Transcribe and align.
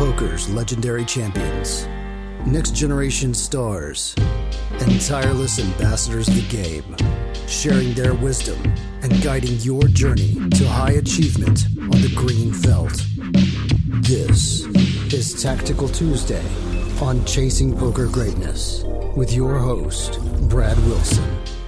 Poker's 0.00 0.48
legendary 0.48 1.04
champions, 1.04 1.86
next 2.46 2.74
generation 2.74 3.34
stars, 3.34 4.14
and 4.80 4.98
tireless 4.98 5.58
ambassadors 5.58 6.26
of 6.26 6.36
the 6.36 6.48
game, 6.48 6.96
sharing 7.46 7.92
their 7.92 8.14
wisdom 8.14 8.56
and 9.02 9.22
guiding 9.22 9.58
your 9.58 9.82
journey 9.88 10.36
to 10.52 10.66
high 10.66 10.92
achievement 10.92 11.66
on 11.76 12.00
the 12.00 12.10
green 12.16 12.50
felt. 12.50 13.04
This 14.08 14.64
is 15.12 15.42
Tactical 15.42 15.90
Tuesday 15.90 16.46
on 17.02 17.22
Chasing 17.26 17.76
Poker 17.76 18.06
Greatness 18.06 18.84
with 19.14 19.34
your 19.34 19.58
host, 19.58 20.18
Brad 20.48 20.78
Wilson. 20.86 21.59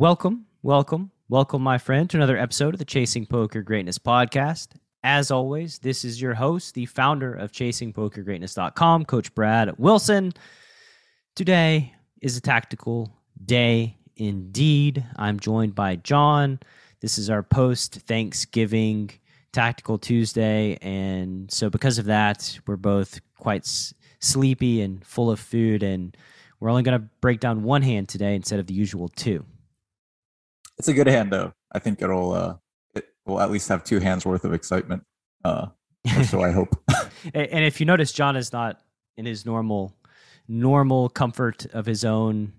Welcome, 0.00 0.46
welcome, 0.62 1.10
welcome, 1.28 1.60
my 1.60 1.76
friend, 1.76 2.08
to 2.08 2.16
another 2.16 2.38
episode 2.38 2.72
of 2.72 2.78
the 2.78 2.86
Chasing 2.86 3.26
Poker 3.26 3.60
Greatness 3.60 3.98
podcast. 3.98 4.68
As 5.04 5.30
always, 5.30 5.78
this 5.78 6.06
is 6.06 6.22
your 6.22 6.32
host, 6.32 6.72
the 6.72 6.86
founder 6.86 7.34
of 7.34 7.52
ChasingPokerGreatness.com, 7.52 9.04
Coach 9.04 9.34
Brad 9.34 9.74
Wilson. 9.76 10.32
Today 11.36 11.92
is 12.22 12.34
a 12.34 12.40
tactical 12.40 13.12
day 13.44 13.98
indeed. 14.16 15.04
I'm 15.16 15.38
joined 15.38 15.74
by 15.74 15.96
John. 15.96 16.60
This 17.00 17.18
is 17.18 17.28
our 17.28 17.42
post 17.42 17.96
Thanksgiving 17.96 19.10
Tactical 19.52 19.98
Tuesday. 19.98 20.78
And 20.80 21.52
so, 21.52 21.68
because 21.68 21.98
of 21.98 22.06
that, 22.06 22.58
we're 22.66 22.76
both 22.76 23.20
quite 23.36 23.64
s- 23.64 23.92
sleepy 24.18 24.80
and 24.80 25.04
full 25.04 25.30
of 25.30 25.38
food. 25.38 25.82
And 25.82 26.16
we're 26.58 26.70
only 26.70 26.84
going 26.84 26.98
to 26.98 27.06
break 27.20 27.40
down 27.40 27.64
one 27.64 27.82
hand 27.82 28.08
today 28.08 28.34
instead 28.34 28.60
of 28.60 28.66
the 28.66 28.72
usual 28.72 29.08
two. 29.08 29.44
It's 30.80 30.88
a 30.88 30.94
good 30.94 31.08
hand 31.08 31.30
though. 31.30 31.52
I 31.72 31.78
think 31.78 32.00
it'll 32.00 32.32
uh 32.32 32.56
it 32.94 33.04
will 33.26 33.38
at 33.38 33.50
least 33.50 33.68
have 33.68 33.84
two 33.84 33.98
hands 33.98 34.24
worth 34.24 34.46
of 34.46 34.54
excitement. 34.54 35.02
Uh 35.44 35.66
so 36.24 36.42
I 36.42 36.52
hope. 36.52 36.74
And 37.34 37.66
if 37.66 37.80
you 37.80 37.86
notice, 37.86 38.12
John 38.12 38.34
is 38.34 38.50
not 38.50 38.80
in 39.18 39.26
his 39.26 39.44
normal 39.44 39.94
normal 40.48 41.10
comfort 41.10 41.66
of 41.74 41.84
his 41.84 42.02
own 42.02 42.54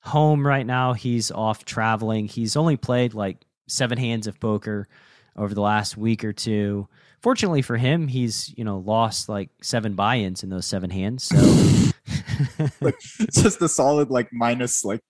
home 0.00 0.46
right 0.46 0.64
now. 0.64 0.94
He's 0.94 1.30
off 1.30 1.66
traveling. 1.66 2.26
He's 2.26 2.56
only 2.56 2.78
played 2.78 3.12
like 3.12 3.44
seven 3.68 3.98
hands 3.98 4.26
of 4.26 4.40
poker 4.40 4.88
over 5.36 5.52
the 5.52 5.60
last 5.60 5.98
week 5.98 6.24
or 6.24 6.32
two. 6.32 6.88
Fortunately 7.20 7.60
for 7.60 7.76
him, 7.76 8.08
he's 8.08 8.54
you 8.56 8.64
know 8.64 8.78
lost 8.78 9.28
like 9.28 9.50
seven 9.60 9.92
buy-ins 9.92 10.42
in 10.42 10.48
those 10.48 10.64
seven 10.64 10.88
hands. 10.88 11.24
So 11.24 11.36
like 12.80 12.98
just 12.98 13.60
a 13.60 13.68
solid 13.68 14.08
like 14.08 14.30
minus 14.32 14.86
like 14.86 15.02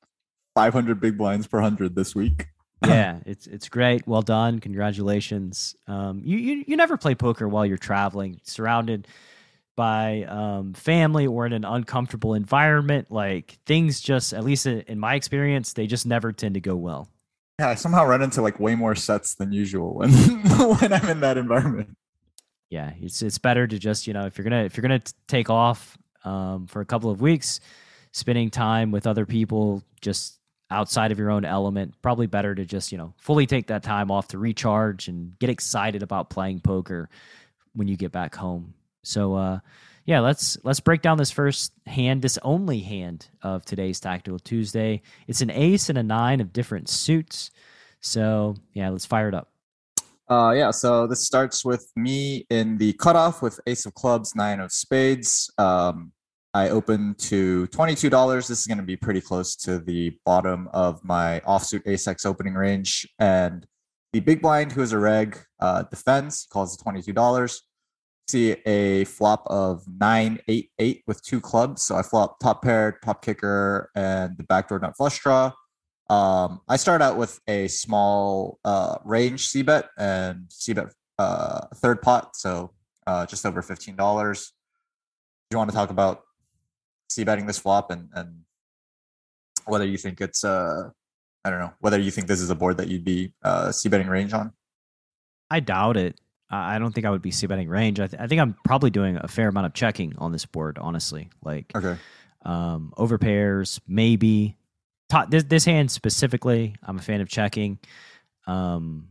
500 0.55 1.01
big 1.01 1.17
blinds 1.17 1.47
per 1.47 1.59
100 1.59 1.95
this 1.95 2.15
week. 2.15 2.47
yeah, 2.87 3.21
it's 3.27 3.47
it's 3.47 3.69
great. 3.69 4.07
Well 4.09 4.23
done. 4.23 4.59
Congratulations. 4.59 5.77
Um, 5.87 6.21
you, 6.25 6.37
you 6.37 6.65
you 6.67 6.77
never 6.77 6.97
play 6.97 7.15
poker 7.15 7.49
while 7.49 7.65
you're 7.65 7.79
traveling, 7.79 8.41
surrounded 8.43 9.07
by 9.77 10.25
um, 10.25 10.75
family 10.75 11.27
or 11.27 11.47
in 11.47 11.53
an 11.53 11.65
uncomfortable 11.65 12.35
environment. 12.35 13.11
Like 13.11 13.59
things 13.67 14.01
just, 14.01 14.33
at 14.33 14.45
least 14.45 14.67
in, 14.67 14.81
in 14.83 14.99
my 14.99 15.15
experience, 15.15 15.73
they 15.73 15.87
just 15.87 16.07
never 16.07 16.33
tend 16.33 16.55
to 16.55 16.61
go 16.61 16.77
well. 16.77 17.09
Yeah, 17.59 17.69
I 17.69 17.75
somehow 17.75 18.05
run 18.05 18.23
into 18.23 18.43
like 18.43 18.59
way 18.59 18.75
more 18.75 18.95
sets 18.95 19.35
than 19.35 19.53
usual 19.53 19.95
when 19.95 20.11
when 20.81 20.93
I'm 20.93 21.09
in 21.09 21.21
that 21.21 21.39
environment. 21.39 21.97
Yeah, 22.71 22.93
it's 23.01 23.23
it's 23.23 23.39
better 23.39 23.67
to 23.67 23.79
just 23.79 24.07
you 24.07 24.13
know 24.13 24.27
if 24.27 24.37
you're 24.39 24.45
gonna 24.45 24.65
if 24.65 24.77
you're 24.77 24.83
gonna 24.83 25.03
take 25.29 25.51
off 25.51 25.97
um, 26.25 26.67
for 26.67 26.81
a 26.81 26.87
couple 26.87 27.11
of 27.11 27.21
weeks, 27.21 27.61
spending 28.13 28.51
time 28.51 28.91
with 28.91 29.07
other 29.07 29.27
people 29.27 29.83
just 30.01 30.39
outside 30.73 31.13
of 31.13 31.19
your 31.19 31.31
own 31.31 31.45
element, 31.45 31.95
probably 32.03 32.27
better 32.27 32.55
to 32.55 32.65
just 32.65 32.93
you 32.93 32.99
know 32.99 33.15
fully 33.19 33.47
take 33.47 33.69
that 33.69 33.83
time 33.83 34.11
off 34.11 34.29
to 34.29 34.39
recharge 34.39 35.09
and 35.09 35.39
get 35.39 35.51
excited 35.51 36.03
about 36.03 36.31
playing 36.31 36.61
poker 36.61 37.09
when 37.75 37.89
you 37.89 37.97
get 37.97 38.13
back 38.13 38.35
home. 38.35 38.75
So 39.03 39.35
uh, 39.35 39.59
yeah, 40.05 40.21
let's 40.21 40.59
let's 40.65 40.81
break 40.81 41.03
down 41.03 41.19
this 41.19 41.31
first 41.31 41.73
hand, 41.87 42.23
this 42.23 42.39
only 42.43 42.81
hand 42.81 43.29
of 43.43 43.65
today's 43.65 44.01
Tactical 44.01 44.39
Tuesday. 44.39 45.03
It's 45.29 45.41
an 45.41 45.51
ace 45.51 45.89
and 45.89 45.99
a 45.99 46.03
nine 46.03 46.41
of 46.41 46.53
different 46.53 46.89
suits. 46.89 47.51
So 48.01 48.57
yeah, 48.73 48.89
let's 48.89 49.07
fire 49.07 49.29
it 49.29 49.35
up. 49.35 49.49
Uh, 50.29 50.53
yeah, 50.53 50.71
so 50.71 51.07
this 51.07 51.27
starts 51.27 51.65
with 51.65 51.93
me 51.95 52.47
in 52.49 52.79
the 52.79 52.95
cutoff 52.95 53.43
with 53.43 53.61
Ace 53.67 53.85
of 53.85 53.95
Clubs, 53.95 54.35
Nine 54.35 54.61
of 54.61 54.73
Spades. 54.73 55.51
Um, 55.59 56.13
I 56.55 56.69
open 56.69 57.15
to 57.15 57.67
$22. 57.69 58.49
This 58.49 58.61
is 58.61 58.67
going 58.67 58.79
to 58.79 58.85
be 58.85 58.97
pretty 58.97 59.23
close 59.23 59.57
to 59.57 59.79
the 59.79 60.17
bottom 60.27 60.69
of 60.75 61.03
my 61.03 61.41
offsuit 61.47 61.83
Ace 61.87 62.07
X 62.07 62.27
opening 62.27 62.55
range. 62.55 63.09
And 63.19 63.67
the 64.13 64.21
big 64.21 64.43
blind, 64.43 64.73
who 64.73 64.83
is 64.83 64.93
a 64.93 64.99
reg, 64.99 65.39
uh, 65.61 65.85
defends, 65.85 66.47
calls 66.51 66.75
it 66.75 66.85
$22. 66.85 67.61
See 68.29 68.53
a 68.67 69.05
flop 69.05 69.45
of 69.47 69.83
nine, 69.99 70.41
eight, 70.47 70.71
eight 70.79 71.03
with 71.07 71.23
two 71.23 71.41
clubs. 71.41 71.83
So 71.83 71.97
I 71.97 72.03
flop 72.03 72.39
top 72.39 72.63
pair, 72.63 72.99
top 73.03 73.25
kicker, 73.25 73.91
and 73.95 74.37
the 74.37 74.45
backdoor 74.45 74.79
nut 74.79 74.95
flush 74.97 75.19
draw. 75.21 75.53
Um, 76.11 76.61
I 76.69 76.77
start 76.77 77.01
out 77.01 77.17
with 77.17 77.41
a 77.49 77.69
small 77.69 78.59
uh, 78.65 78.99
range 79.05 79.47
C 79.47 79.63
bet 79.63 79.89
and 79.99 80.45
C 80.51 80.75
bet 80.75 80.89
uh, 81.19 81.67
third 81.77 82.03
pot, 82.03 82.37
so 82.37 82.75
uh, 83.07 83.25
just 83.25 83.47
over 83.47 83.63
fifteen 83.63 83.97
dollars. 83.97 84.53
Do 85.51 85.55
you 85.55 85.59
want 85.59 85.71
to 85.71 85.77
talk 85.77 85.91
about 85.91 86.23
C 87.13 87.25
betting 87.25 87.47
this 87.47 87.59
flop 87.59 87.91
and 87.91 88.09
and 88.15 88.41
whether 89.67 89.87
you 89.87 89.99
think 89.99 90.21
it's 90.21 90.45
uh 90.45 90.91
I 91.45 91.51
don't 91.51 91.59
know 91.59 91.73
whether 91.81 91.99
you 91.99 92.11
think 92.11 92.27
this 92.27 92.41
is 92.41 92.51
a 92.51 92.55
board 92.55 92.77
that 92.79 92.89
you'd 92.89 93.05
be 93.05 93.33
uh, 93.43 93.73
C 93.73 93.89
betting 93.89 94.07
range 94.07 94.33
on? 94.33 94.53
I 95.51 95.61
doubt 95.61 95.97
it. 95.97 96.19
I 96.49 96.79
don't 96.79 96.95
think 96.95 97.07
I 97.07 97.11
would 97.11 97.23
be 97.23 97.31
c 97.31 97.47
betting 97.47 97.69
range. 97.69 97.99
I, 97.99 98.07
th- 98.07 98.21
I 98.21 98.27
think 98.27 98.41
I'm 98.41 98.55
probably 98.65 98.91
doing 98.91 99.17
a 99.21 99.27
fair 99.27 99.49
amount 99.49 99.67
of 99.67 99.73
checking 99.73 100.15
on 100.19 100.33
this 100.33 100.45
board, 100.45 100.79
honestly. 100.79 101.31
Like 101.43 101.73
Okay, 101.75 101.97
um, 102.45 102.93
over 102.97 103.19
pairs, 103.19 103.81
maybe. 103.89 104.57
Top, 105.09 105.31
this, 105.31 105.45
this 105.45 105.65
hand 105.65 105.91
specifically, 105.91 106.75
I'm 106.83 106.99
a 106.99 107.03
fan 107.03 107.21
of 107.21 107.29
checking. 107.29 107.79
Um, 108.47 109.09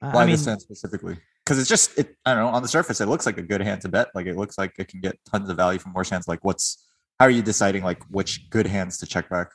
why 0.00 0.10
I 0.10 0.26
mean, 0.26 0.32
this 0.32 0.44
hand 0.44 0.60
specifically? 0.60 1.16
Because 1.44 1.58
it's 1.58 1.68
just 1.68 1.98
it. 1.98 2.16
I 2.24 2.34
don't 2.34 2.44
know. 2.44 2.50
On 2.50 2.62
the 2.62 2.68
surface, 2.68 3.00
it 3.00 3.06
looks 3.06 3.26
like 3.26 3.38
a 3.38 3.42
good 3.42 3.60
hand 3.60 3.80
to 3.82 3.88
bet. 3.88 4.08
Like 4.14 4.26
it 4.26 4.36
looks 4.36 4.58
like 4.58 4.74
it 4.78 4.88
can 4.88 5.00
get 5.00 5.18
tons 5.30 5.48
of 5.50 5.56
value 5.56 5.78
from 5.78 5.92
worse 5.92 6.10
hands. 6.10 6.28
Like 6.28 6.44
what's 6.44 6.86
how 7.18 7.26
are 7.26 7.30
you 7.30 7.42
deciding 7.42 7.84
like 7.84 8.02
which 8.10 8.48
good 8.50 8.66
hands 8.66 8.98
to 8.98 9.06
check 9.06 9.28
back? 9.28 9.48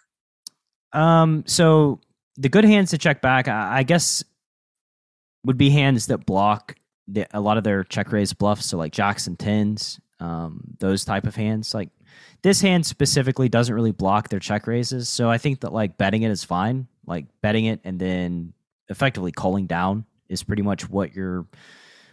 Um, 0.93 1.43
so 1.47 1.99
the 2.37 2.49
good 2.49 2.65
hands 2.65 2.91
to 2.91 2.97
check 2.97 3.21
back, 3.21 3.47
I, 3.47 3.79
I 3.79 3.83
guess, 3.83 4.23
would 5.43 5.57
be 5.57 5.69
hands 5.69 6.07
that 6.07 6.25
block 6.25 6.75
the, 7.07 7.25
a 7.31 7.39
lot 7.39 7.57
of 7.57 7.63
their 7.63 7.83
check 7.83 8.11
raise 8.11 8.33
bluffs. 8.33 8.65
So 8.65 8.77
like 8.77 8.91
jacks 8.91 9.27
and 9.27 9.37
tens, 9.37 9.99
um, 10.19 10.61
those 10.79 11.05
type 11.05 11.25
of 11.25 11.35
hands. 11.35 11.73
Like 11.73 11.89
this 12.41 12.61
hand 12.61 12.85
specifically 12.85 13.49
doesn't 13.49 13.73
really 13.73 13.91
block 13.91 14.29
their 14.29 14.39
check 14.39 14.67
raises. 14.67 15.09
So 15.09 15.29
I 15.29 15.37
think 15.37 15.61
that 15.61 15.73
like 15.73 15.97
betting 15.97 16.23
it 16.23 16.31
is 16.31 16.43
fine. 16.43 16.87
Like 17.05 17.25
betting 17.41 17.65
it 17.65 17.81
and 17.83 17.99
then 17.99 18.53
effectively 18.89 19.31
calling 19.31 19.67
down 19.67 20.05
is 20.29 20.43
pretty 20.43 20.61
much 20.61 20.89
what 20.89 21.15
your 21.15 21.45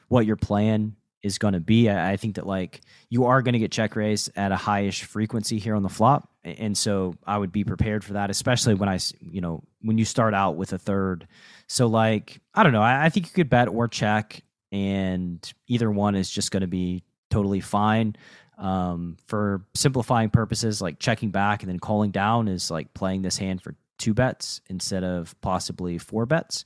what 0.08 0.26
your 0.26 0.36
plan 0.36 0.96
is 1.22 1.38
going 1.38 1.54
to 1.54 1.60
be. 1.60 1.88
I, 1.88 2.12
I 2.12 2.16
think 2.16 2.36
that 2.36 2.46
like 2.46 2.82
you 3.08 3.24
are 3.24 3.42
going 3.42 3.54
to 3.54 3.58
get 3.58 3.72
check 3.72 3.96
raised 3.96 4.30
at 4.36 4.52
a 4.52 4.56
highish 4.56 5.04
frequency 5.04 5.58
here 5.58 5.74
on 5.74 5.82
the 5.82 5.88
flop, 5.88 6.28
and 6.44 6.76
so 6.76 7.14
I 7.26 7.38
would 7.38 7.50
be 7.50 7.64
prepared 7.64 8.04
for 8.04 8.12
that, 8.12 8.30
especially 8.30 8.74
when 8.74 8.88
I 8.88 8.98
you 9.20 9.40
know 9.40 9.64
when 9.80 9.98
you 9.98 10.04
start 10.04 10.34
out 10.34 10.56
with 10.56 10.72
a 10.72 10.78
third. 10.78 11.26
So 11.66 11.86
like 11.86 12.40
I 12.54 12.62
don't 12.62 12.72
know, 12.72 12.82
I, 12.82 13.06
I 13.06 13.08
think 13.08 13.26
you 13.26 13.32
could 13.32 13.50
bet 13.50 13.68
or 13.68 13.88
check, 13.88 14.42
and 14.70 15.52
either 15.66 15.90
one 15.90 16.14
is 16.14 16.30
just 16.30 16.50
going 16.50 16.60
to 16.60 16.66
be 16.66 17.02
totally 17.30 17.60
fine. 17.60 18.16
Um, 18.56 19.16
for 19.26 19.64
simplifying 19.74 20.30
purposes, 20.30 20.80
like 20.80 21.00
checking 21.00 21.30
back 21.30 21.64
and 21.64 21.70
then 21.70 21.80
calling 21.80 22.12
down 22.12 22.46
is 22.46 22.70
like 22.70 22.94
playing 22.94 23.22
this 23.22 23.36
hand 23.36 23.60
for 23.60 23.74
two 23.98 24.14
bets 24.14 24.60
instead 24.68 25.02
of 25.02 25.34
possibly 25.40 25.98
four 25.98 26.24
bets, 26.26 26.64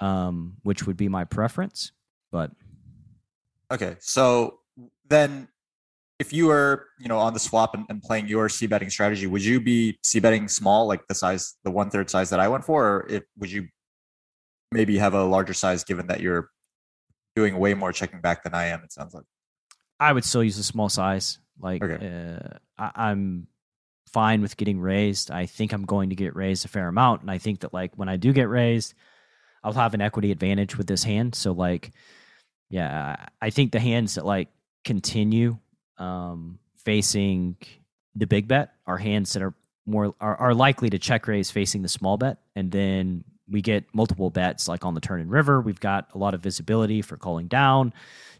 um, 0.00 0.56
which 0.62 0.86
would 0.86 0.96
be 0.96 1.08
my 1.08 1.24
preference. 1.24 1.92
But 2.30 2.50
Okay, 3.70 3.96
so 4.00 4.60
then 5.08 5.48
if 6.18 6.32
you 6.32 6.46
were, 6.46 6.86
you 7.00 7.08
know, 7.08 7.18
on 7.18 7.32
the 7.32 7.40
swap 7.40 7.74
and, 7.74 7.86
and 7.88 8.02
playing 8.02 8.28
your 8.28 8.48
c 8.48 8.66
betting 8.66 8.90
strategy, 8.90 9.26
would 9.26 9.44
you 9.44 9.60
be 9.60 9.98
c 10.04 10.20
betting 10.20 10.48
small, 10.48 10.86
like 10.86 11.06
the 11.08 11.14
size, 11.14 11.54
the 11.64 11.70
one 11.70 11.90
third 11.90 12.08
size 12.10 12.30
that 12.30 12.40
I 12.40 12.48
went 12.48 12.64
for, 12.64 12.86
or 12.86 13.06
if 13.08 13.22
would 13.38 13.50
you 13.50 13.68
maybe 14.70 14.98
have 14.98 15.14
a 15.14 15.24
larger 15.24 15.54
size 15.54 15.82
given 15.84 16.06
that 16.08 16.20
you're 16.20 16.50
doing 17.36 17.58
way 17.58 17.74
more 17.74 17.92
checking 17.92 18.20
back 18.20 18.44
than 18.44 18.54
I 18.54 18.66
am? 18.66 18.82
It 18.84 18.92
sounds 18.92 19.14
like. 19.14 19.24
I 19.98 20.12
would 20.12 20.24
still 20.24 20.44
use 20.44 20.58
a 20.58 20.64
small 20.64 20.88
size. 20.88 21.38
Like 21.60 21.82
Okay. 21.82 22.06
uh, 22.38 22.58
I, 22.78 23.08
I'm 23.08 23.46
fine 24.06 24.42
with 24.42 24.56
getting 24.56 24.78
raised. 24.78 25.30
I 25.30 25.46
think 25.46 25.72
I'm 25.72 25.84
going 25.84 26.10
to 26.10 26.16
get 26.16 26.36
raised 26.36 26.64
a 26.64 26.68
fair 26.68 26.88
amount, 26.88 27.22
and 27.22 27.30
I 27.30 27.38
think 27.38 27.60
that 27.60 27.72
like 27.72 27.92
when 27.96 28.08
I 28.08 28.16
do 28.16 28.32
get 28.32 28.48
raised, 28.48 28.94
I'll 29.64 29.72
have 29.72 29.94
an 29.94 30.02
equity 30.02 30.30
advantage 30.30 30.76
with 30.76 30.86
this 30.86 31.02
hand. 31.02 31.34
So 31.34 31.52
like, 31.52 31.90
yeah, 32.70 33.16
I 33.40 33.50
think 33.50 33.72
the 33.72 33.80
hands 33.80 34.14
that 34.14 34.26
like 34.26 34.48
continue 34.84 35.58
um, 35.98 36.58
facing 36.76 37.56
the 38.14 38.26
big 38.26 38.46
bet 38.46 38.74
are 38.86 38.98
hands 38.98 39.32
that 39.32 39.42
are 39.42 39.54
more 39.86 40.14
are, 40.20 40.36
are 40.36 40.54
likely 40.54 40.90
to 40.90 40.98
check 40.98 41.26
raise 41.26 41.50
facing 41.50 41.82
the 41.82 41.88
small 41.88 42.16
bet, 42.16 42.38
and 42.54 42.70
then 42.70 43.24
we 43.48 43.60
get 43.60 43.84
multiple 43.92 44.30
bets 44.30 44.68
like 44.68 44.84
on 44.84 44.94
the 44.94 45.00
turn 45.00 45.20
and 45.20 45.30
river. 45.30 45.60
We've 45.60 45.80
got 45.80 46.08
a 46.14 46.18
lot 46.18 46.34
of 46.34 46.40
visibility 46.40 47.02
for 47.02 47.16
calling 47.16 47.46
down. 47.46 47.92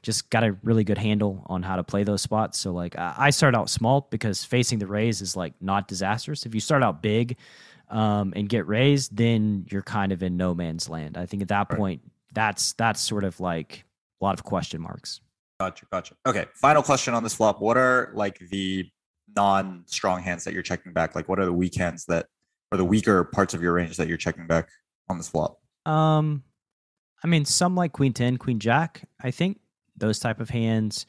Just 0.02 0.30
got 0.30 0.44
a 0.44 0.56
really 0.62 0.84
good 0.84 0.98
handle 0.98 1.44
on 1.46 1.62
how 1.62 1.76
to 1.76 1.84
play 1.84 2.04
those 2.04 2.22
spots. 2.22 2.58
So 2.58 2.72
like 2.72 2.94
I 2.98 3.30
start 3.30 3.54
out 3.54 3.68
small 3.68 4.06
because 4.10 4.44
facing 4.44 4.78
the 4.78 4.86
raise 4.86 5.20
is 5.20 5.36
like 5.36 5.54
not 5.60 5.88
disastrous. 5.88 6.46
If 6.46 6.54
you 6.54 6.60
start 6.60 6.82
out 6.82 7.02
big 7.02 7.36
um, 7.90 8.32
and 8.36 8.48
get 8.48 8.66
raised, 8.66 9.16
then 9.16 9.66
you're 9.70 9.82
kind 9.82 10.12
of 10.12 10.22
in 10.22 10.36
no 10.36 10.54
man's 10.54 10.88
land. 10.88 11.16
I 11.16 11.26
think 11.26 11.42
at 11.42 11.48
that 11.48 11.69
Right. 11.70 11.78
point, 11.78 12.02
that's 12.32 12.72
that's 12.75 13.00
sort 13.00 13.25
of 13.25 13.38
like 13.40 13.84
a 14.20 14.25
lot 14.25 14.34
of 14.34 14.44
question 14.44 14.81
marks. 14.81 15.20
Gotcha, 15.60 15.86
gotcha. 15.92 16.14
Okay, 16.26 16.46
final 16.54 16.82
question 16.82 17.14
on 17.14 17.22
this 17.22 17.34
flop. 17.34 17.60
What 17.60 17.76
are 17.76 18.10
like 18.14 18.38
the 18.50 18.90
non-strong 19.36 20.22
hands 20.22 20.44
that 20.44 20.52
you're 20.54 20.62
checking 20.62 20.92
back? 20.92 21.14
Like, 21.14 21.28
what 21.28 21.38
are 21.38 21.44
the 21.44 21.52
weak 21.52 21.76
hands 21.76 22.04
that, 22.06 22.26
or 22.72 22.78
the 22.78 22.84
weaker 22.84 23.22
parts 23.25 23.54
of 23.54 23.62
your 23.62 23.72
range 23.72 23.96
that 23.96 24.08
you're 24.08 24.16
checking 24.16 24.46
back 24.46 24.69
on 25.08 25.16
this 25.16 25.28
flop? 25.28 25.60
Um, 25.86 26.42
I 27.22 27.26
mean, 27.28 27.44
some 27.44 27.75
like 27.76 27.92
Queen 27.92 28.12
Ten, 28.12 28.36
Queen 28.36 28.58
Jack. 28.58 29.08
I 29.22 29.31
think 29.31 29.60
those 29.96 30.19
type 30.19 30.40
of 30.40 30.50
hands. 30.50 31.06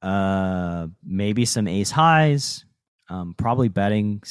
Uh, 0.00 0.86
maybe 1.04 1.44
some 1.44 1.66
Ace 1.68 1.90
Highs. 1.90 2.64
Um, 3.10 3.34
probably 3.36 3.68
betting 3.68 4.22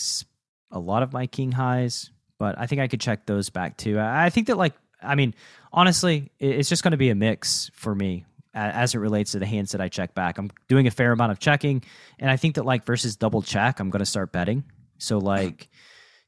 a 0.71 0.79
lot 0.79 1.03
of 1.03 1.13
my 1.13 1.27
King 1.27 1.51
Highs, 1.51 2.11
but 2.37 2.57
I 2.59 2.67
think 2.67 2.81
I 2.81 2.87
could 2.87 3.01
check 3.01 3.25
those 3.25 3.49
back 3.49 3.77
too. 3.77 3.99
I, 3.99 4.29
think 4.29 4.47
that 4.47 4.57
like, 4.57 4.73
I 5.01 5.15
mean, 5.15 5.33
honestly, 5.71 6.31
it's 6.39 6.69
just 6.69 6.83
going 6.83 6.91
to 6.91 6.97
be 6.97 7.09
a 7.09 7.15
mix 7.15 7.71
for 7.73 7.93
me 7.93 8.25
as 8.53 8.95
it 8.95 8.99
relates 8.99 9.31
to 9.33 9.39
the 9.39 9.45
hands 9.45 9.71
that 9.71 9.81
I 9.81 9.87
check 9.87 10.13
back. 10.13 10.37
I'm 10.37 10.49
doing 10.67 10.87
a 10.87 10.91
fair 10.91 11.11
amount 11.11 11.31
of 11.31 11.39
checking, 11.39 11.83
and 12.19 12.29
I 12.29 12.37
think 12.37 12.55
that 12.55 12.65
like 12.65 12.85
versus 12.85 13.15
double 13.15 13.41
check, 13.41 13.79
I'm 13.79 13.89
going 13.89 13.99
to 13.99 14.05
start 14.05 14.31
betting. 14.31 14.63
So 14.97 15.19
like 15.19 15.69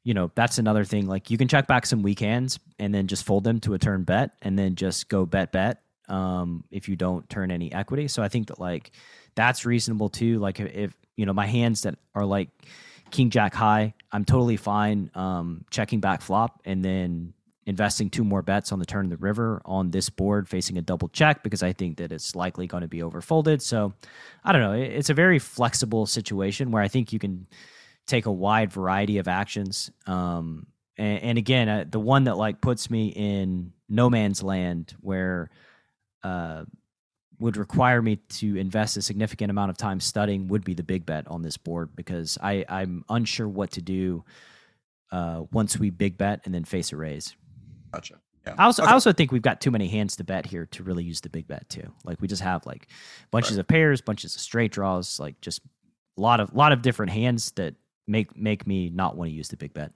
you 0.03 0.13
know, 0.13 0.31
that's 0.33 0.57
another 0.57 0.86
thing. 0.86 1.07
Like 1.07 1.30
you 1.30 1.38
can 1.38 1.47
check 1.47 1.68
back 1.68 1.86
some 1.86 2.01
weak 2.01 2.19
hands 2.19 2.59
and 2.77 2.94
then 2.94 3.07
just 3.07 3.25
fold 3.25 3.44
them 3.44 3.59
to 3.62 3.74
a 3.74 3.77
turn 3.80 4.03
bet 4.03 4.31
and 4.41 4.57
then 4.57 4.75
just 4.75 5.09
go 5.09 5.25
bet 5.25 5.51
bet 5.51 5.81
um, 6.07 6.63
if 6.71 6.89
you 6.89 6.95
don't 6.95 7.30
turn 7.30 7.51
any 7.51 7.71
equity. 7.71 8.07
So 8.07 8.24
I 8.24 8.30
think 8.30 8.47
that 8.47 8.59
like 8.59 8.91
that's 9.36 9.65
reasonable 9.65 10.09
too. 10.09 10.39
Like 10.39 10.59
if 10.59 10.94
you 11.15 11.25
know 11.25 11.33
my 11.33 11.45
hands 11.45 11.81
that 11.81 11.95
are 12.15 12.25
like 12.25 12.50
king 13.11 13.29
jack 13.29 13.53
high, 13.53 13.94
I'm 14.11 14.25
totally 14.25 14.57
fine 14.57 15.11
um, 15.15 15.65
checking 15.69 16.00
back 16.00 16.21
flop 16.21 16.61
and 16.65 16.83
then 16.83 17.33
investing 17.65 18.09
two 18.09 18.23
more 18.23 18.41
bets 18.41 18.71
on 18.71 18.79
the 18.79 18.85
turn 18.85 19.06
of 19.06 19.11
the 19.11 19.17
river 19.17 19.61
on 19.63 19.91
this 19.91 20.09
board 20.09 20.50
facing 20.50 20.77
a 20.79 20.81
double 20.81 21.07
check 21.09 21.44
because 21.44 21.61
I 21.61 21.71
think 21.71 21.97
that 21.97 22.11
it's 22.11 22.35
likely 22.35 22.65
going 22.65 22.81
to 22.81 22.88
be 22.88 23.00
overfolded. 23.00 23.61
So 23.61 23.94
I 24.44 24.51
don't 24.51 24.61
know. 24.61 24.73
It's 24.73 25.11
a 25.11 25.13
very 25.13 25.38
flexible 25.38 26.07
situation 26.07 26.71
where 26.71 26.81
I 26.81 26.88
think 26.88 27.13
you 27.13 27.19
can 27.19 27.45
take 28.07 28.25
a 28.25 28.31
wide 28.31 28.71
variety 28.71 29.19
of 29.19 29.27
actions. 29.27 29.91
Um, 30.07 30.65
and, 30.97 31.21
and 31.21 31.38
again, 31.38 31.69
uh, 31.69 31.85
the 31.88 32.00
one 32.00 32.23
that 32.23 32.38
like 32.38 32.59
puts 32.59 32.89
me 32.89 33.09
in 33.09 33.71
no 33.88 34.09
man's 34.09 34.41
land 34.41 34.95
where 35.00 35.51
uh, 36.23 36.63
would 37.39 37.57
require 37.57 38.01
me 38.01 38.18
to 38.18 38.57
invest 38.57 38.97
a 38.97 39.01
significant 39.01 39.50
amount 39.50 39.69
of 39.71 39.77
time 39.77 40.00
studying 40.00 40.47
would 40.50 40.63
be 40.63 40.74
the 40.74 40.83
big 40.83 41.06
bet 41.06 41.27
on 41.27 41.41
this 41.41 41.57
board 41.57 41.89
because 41.95 42.38
I, 42.41 42.65
I'm 42.68 43.06
unsure 43.09 43.47
what 43.47 43.71
to 43.71 43.81
do 43.81 44.24
uh, 45.12 45.44
once 45.51 45.77
we 45.80 45.89
big 45.89 46.18
bet 46.18 46.41
and 46.45 46.53
then 46.53 46.63
face 46.65 46.91
a 46.91 46.97
raise. 46.97 47.36
Gotcha. 47.94 48.19
Yeah. 48.45 48.56
I 48.57 48.65
also, 48.65 48.83
Okay. 48.83 48.91
I 48.91 48.94
also 48.94 49.12
think 49.13 49.31
we've 49.31 49.41
got 49.41 49.62
too 49.62 49.71
many 49.71 49.88
hands 49.88 50.15
to 50.18 50.24
bet 50.24 50.45
here 50.45 50.65
to 50.68 50.83
really 50.83 51.03
use 51.03 51.21
the 51.21 51.30
big 51.30 51.47
bet 51.47 51.68
too. 51.69 51.91
Like 52.03 52.19
we 52.21 52.27
just 52.27 52.41
have 52.41 52.65
like 52.65 52.88
bunches 53.31 53.53
Right. 53.53 53.59
of 53.62 53.68
pairs, 53.68 54.01
bunches 54.01 54.36
of 54.36 54.41
straight 54.41 54.71
draws, 54.71 55.19
like 55.19 55.39
just 55.41 55.62
a 56.18 56.21
lot 56.21 56.39
of 56.39 56.53
lot 56.53 56.71
of 56.74 56.81
different 56.81 57.12
hands 57.12 57.51
that 57.51 57.75
make 58.07 58.36
make 58.36 58.68
me 58.68 58.89
not 58.89 59.15
want 59.15 59.30
to 59.30 59.33
use 59.36 59.47
the 59.47 59.57
big 59.57 59.74
bet. 59.74 59.91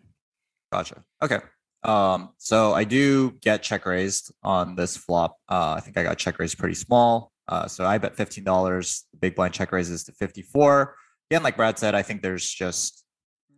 Gotcha. 0.72 1.04
Okay. 1.22 1.40
Um, 1.84 2.30
so 2.38 2.74
I 2.74 2.86
do 2.86 3.32
get 3.42 3.62
check 3.62 3.86
raised 3.86 4.32
on 4.42 4.76
this 4.76 4.96
flop. 4.96 5.38
Uh, 5.50 5.74
I 5.78 5.82
think 5.82 5.98
I 5.98 6.04
got 6.04 6.18
check 6.18 6.40
raised 6.40 6.58
pretty 6.58 6.76
small. 6.76 7.33
Uh, 7.48 7.68
so 7.68 7.86
I 7.86 7.98
bet 7.98 8.16
fifteen 8.16 8.44
dollars. 8.44 9.06
The 9.12 9.18
big 9.18 9.36
blind 9.36 9.54
check 9.54 9.72
raises 9.72 10.04
to 10.06 10.12
fifty 10.14 10.42
four. 10.42 10.96
Again, 11.30 11.44
like 11.44 11.58
Brad 11.58 11.78
said, 11.78 11.96
I 11.96 12.02
think 12.02 12.22
there's 12.22 12.50
just 12.50 13.04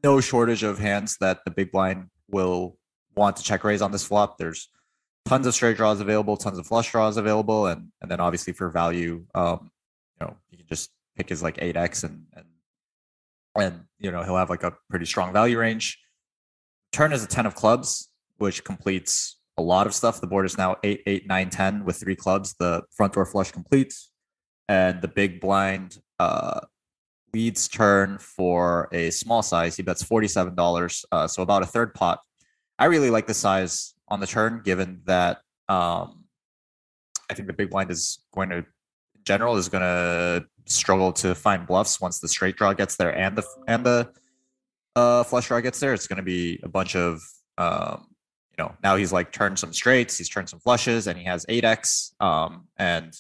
no 0.04 0.22
shortage 0.22 0.64
of 0.64 0.80
hands 0.80 1.18
that 1.20 1.40
the 1.46 1.52
big 1.52 1.72
blind 1.72 2.10
will 2.30 2.78
want 3.16 3.38
to 3.38 3.44
check 3.44 3.64
raise 3.64 3.82
on 3.82 3.92
this 3.92 4.06
flop. 4.06 4.38
There's 4.38 4.70
tons 5.26 5.48
of 5.48 5.54
straight 5.54 5.78
draws 5.78 6.00
available, 6.00 6.38
tons 6.38 6.58
of 6.58 6.68
flush 6.68 6.92
draws 6.92 7.18
available, 7.18 7.68
and 7.68 7.92
and 8.02 8.10
then 8.10 8.20
obviously 8.20 8.54
for 8.54 8.70
value, 8.70 9.26
um, 9.36 9.72
you 10.20 10.28
know, 10.28 10.38
you 10.50 10.58
can 10.58 10.68
just 10.68 10.92
pick 11.16 11.30
his 11.30 11.44
like 11.44 11.58
eight 11.60 11.78
x 11.78 12.04
and 12.04 12.26
and 12.34 12.46
and 13.56 13.84
you 14.00 14.12
know 14.12 14.24
he'll 14.24 14.38
have 14.38 14.50
like 14.50 14.64
a 14.64 14.74
pretty 14.90 15.06
strong 15.06 15.34
value 15.34 15.60
range. 15.60 16.00
Turn 16.92 17.12
is 17.12 17.24
a 17.24 17.28
10 17.28 17.46
of 17.46 17.56
clubs, 17.56 18.10
which 18.38 18.64
completes 18.64 19.38
a 19.57 19.62
lot 19.62 19.88
of 19.88 19.94
stuff. 19.94 20.22
The 20.22 20.28
board 20.28 20.46
is 20.46 20.57
now 20.57 20.78
8, 20.84 21.04
8, 21.06 21.28
9, 21.28 21.50
10 21.50 21.86
with 21.86 21.98
three 21.98 22.16
clubs. 22.16 22.56
The 22.60 22.84
front 22.92 23.13
door 23.13 23.25
flush 23.25 23.52
completes. 23.52 24.12
And 24.68 25.02
the 25.02 25.07
big 25.07 25.40
blind 25.40 26.00
uh, 26.19 26.62
leads 27.34 27.68
turn 27.68 28.18
for 28.18 28.90
a 28.92 29.12
small 29.12 29.44
size. 29.44 29.75
He 29.78 29.84
bets 29.84 30.04
$47, 30.04 31.06
uh, 31.12 31.28
so 31.28 31.44
about 31.44 31.62
a 31.62 31.66
third 31.66 31.94
pot. 31.94 32.19
I 32.80 32.86
really 32.86 33.10
like 33.10 33.28
the 33.28 33.34
size 33.34 33.94
on 34.07 34.19
the 34.19 34.28
turn, 34.28 34.62
given 34.63 35.02
that 35.06 35.38
um, 35.69 36.25
I 37.30 37.34
think 37.34 37.48
the 37.48 37.54
big 37.54 37.69
blind 37.69 37.92
is 37.92 38.24
going 38.34 38.50
to, 38.50 38.58
in 38.58 38.66
general, 39.24 39.56
is 39.56 39.69
going 39.69 39.84
to 39.84 40.46
struggle 40.66 41.13
to 41.13 41.36
find 41.36 41.68
bluffs 41.68 42.01
once 42.01 42.19
the 42.19 42.28
straight 42.28 42.56
draw 42.56 42.74
gets 42.74 42.96
there 42.96 43.16
and 43.16 43.38
the 43.38 43.44
and 43.68 43.86
the 43.86 44.10
uh, 44.96 45.24
flush 45.24 45.48
draw 45.48 45.60
gets 45.60 45.80
there, 45.80 45.94
it's 45.94 46.08
going 46.08 46.18
to 46.18 46.24
be 46.24 46.60
a 46.63 46.69
bunch 46.69 46.96
of, 46.96 47.22
um, 47.58 48.08
you 48.57 48.63
know, 48.63 48.75
now 48.84 48.96
he's 48.96 49.12
like 49.12 49.31
turned 49.31 49.60
some 49.60 49.74
straights, 49.74 50.18
he's 50.18 50.30
turned 50.30 50.50
some 50.50 50.60
flushes, 50.60 51.07
and 51.07 51.18
he 51.18 51.25
has 51.25 51.46
eight 51.50 51.63
x. 51.63 52.13
Um, 52.19 52.68
and 52.78 53.13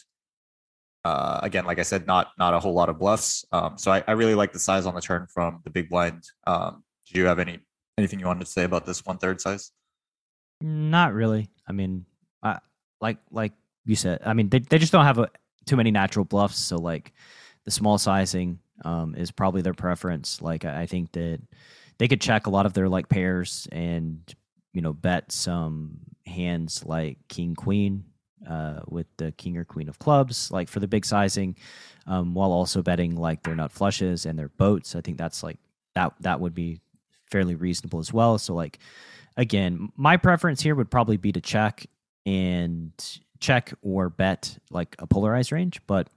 uh, 1.03 1.39
again, 1.43 1.65
like 1.65 1.79
I 1.79 1.83
said, 1.83 2.07
not 2.07 2.31
not 2.37 2.53
a 2.53 2.59
whole 2.59 2.73
lot 2.73 2.89
of 2.89 2.99
bluffs. 2.99 3.45
Um, 3.51 3.77
so 3.77 3.91
I, 3.91 4.03
I 4.07 4.13
really 4.13 4.35
like 4.35 4.53
the 4.53 4.59
size 4.59 4.85
on 4.85 4.95
the 4.95 5.01
turn 5.01 5.27
from 5.33 5.61
the 5.63 5.69
big 5.69 5.89
blind. 5.89 6.23
Um, 6.47 6.83
do 7.11 7.19
you 7.19 7.25
have 7.25 7.39
any 7.39 7.59
anything 7.97 8.19
you 8.19 8.25
wanted 8.25 8.45
to 8.45 8.51
say 8.51 8.63
about 8.63 8.85
this 8.85 9.05
one 9.05 9.17
third 9.17 9.41
size? 9.41 9.71
Not 10.61 11.13
really. 11.13 11.49
I 11.67 11.73
mean, 11.73 12.05
I, 12.41 12.59
like 13.01 13.17
like 13.29 13.53
you 13.85 13.95
said, 13.95 14.21
I 14.25 14.33
mean 14.33 14.49
they 14.49 14.59
they 14.59 14.77
just 14.77 14.91
don't 14.91 15.05
have 15.05 15.19
a, 15.19 15.29
too 15.65 15.75
many 15.75 15.91
natural 15.91 16.25
bluffs. 16.25 16.57
So 16.57 16.77
like 16.77 17.13
the 17.65 17.71
small 17.71 17.97
sizing 17.97 18.59
um, 18.83 19.15
is 19.15 19.31
probably 19.31 19.61
their 19.61 19.73
preference. 19.73 20.41
Like 20.41 20.65
I 20.65 20.85
think 20.85 21.11
that 21.11 21.39
they 21.97 22.07
could 22.07 22.21
check 22.21 22.47
a 22.47 22.49
lot 22.49 22.65
of 22.65 22.73
their 22.73 22.89
like 22.89 23.09
pairs 23.09 23.67
and 23.71 24.21
you 24.75 24.81
know 24.81 24.93
bet 24.93 25.31
some 25.31 25.97
hands 26.27 26.83
like 26.85 27.17
king 27.29 27.55
queen 27.55 28.03
uh, 28.47 28.81
with 28.87 29.07
the 29.17 29.31
king 29.31 29.57
or 29.57 29.63
queen 29.65 29.89
of 29.89 29.97
clubs 29.97 30.51
like 30.51 30.67
for 30.67 30.79
the 30.79 30.87
big 30.87 31.05
sizing 31.05 31.55
um, 32.05 32.33
while 32.35 32.51
also 32.51 32.83
betting 32.83 33.15
like 33.15 33.41
their 33.41 33.55
nut 33.55 33.71
flushes 33.71 34.25
and 34.27 34.37
their 34.37 34.49
boats. 34.49 34.95
I 34.95 35.01
think 35.01 35.17
that's 35.17 35.41
like 35.41 35.57
that 35.95 36.13
that 36.19 36.39
would 36.39 36.53
be 36.53 36.81
fairly 37.31 37.55
reasonable 37.55 37.99
as 37.99 38.13
well. 38.13 38.37
So 38.37 38.53
like 38.53 38.77
again 39.37 39.89
my 39.95 40.17
preference 40.17 40.61
here 40.61 40.75
would 40.75 40.91
probably 40.91 41.17
be 41.17 41.31
to 41.31 41.41
check 41.41 41.87
and 42.25 42.91
check 43.39 43.73
or 43.81 44.09
bet 44.09 44.57
like 44.69 44.95
a 44.99 45.07
polarized 45.07 45.51
range 45.51 45.79
but 45.87 46.07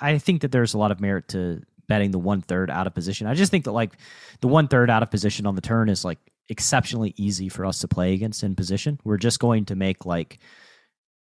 I- 0.00 0.18
think 0.18 0.42
that 0.42 0.52
there's 0.52 0.74
a 0.74 0.78
lot 0.78 0.92
of 0.92 1.00
merit 1.00 1.28
to 1.28 1.62
betting 1.88 2.12
the 2.12 2.18
one 2.18 2.40
third 2.40 2.70
out 2.70 2.86
of 2.86 2.94
position. 2.94 3.26
I 3.26 3.34
just 3.34 3.50
think 3.50 3.64
that 3.64 3.72
like 3.72 3.92
the 4.40 4.48
one 4.48 4.68
third 4.68 4.88
out 4.88 5.02
of 5.02 5.10
position 5.10 5.46
on 5.46 5.54
the 5.54 5.60
turn 5.60 5.88
is 5.88 6.04
like 6.04 6.18
exceptionally 6.48 7.14
easy 7.16 7.48
for 7.48 7.64
us 7.64 7.78
to 7.80 7.88
play 7.88 8.12
against 8.14 8.42
in 8.42 8.54
position 8.54 8.98
we're 9.04 9.16
just 9.16 9.38
going 9.40 9.64
to 9.64 9.74
make 9.74 10.04
like 10.04 10.38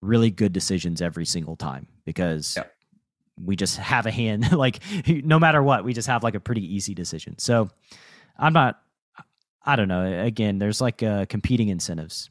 really 0.02 0.30
good 0.30 0.52
decisions 0.52 1.02
every 1.02 1.24
single 1.26 1.56
time 1.56 1.86
because 2.04 2.54
Yeah. 2.56 2.64
we 3.42 3.56
just 3.56 3.76
have 3.76 4.06
a 4.06 4.10
hand 4.10 4.52
like 4.56 4.78
no 5.06 5.38
matter 5.38 5.62
what 5.62 5.84
we 5.84 5.92
just 5.92 6.08
have 6.08 6.22
like 6.22 6.34
a 6.34 6.40
pretty 6.40 6.62
easy 6.74 6.94
decision 6.94 7.38
so 7.38 7.68
i'm 8.38 8.52
not 8.52 8.80
i 9.64 9.76
don't 9.76 9.88
know 9.88 10.22
again 10.22 10.58
there's 10.58 10.80
like 10.80 11.02
uh, 11.02 11.26
competing 11.26 11.68
incentives 11.68 12.30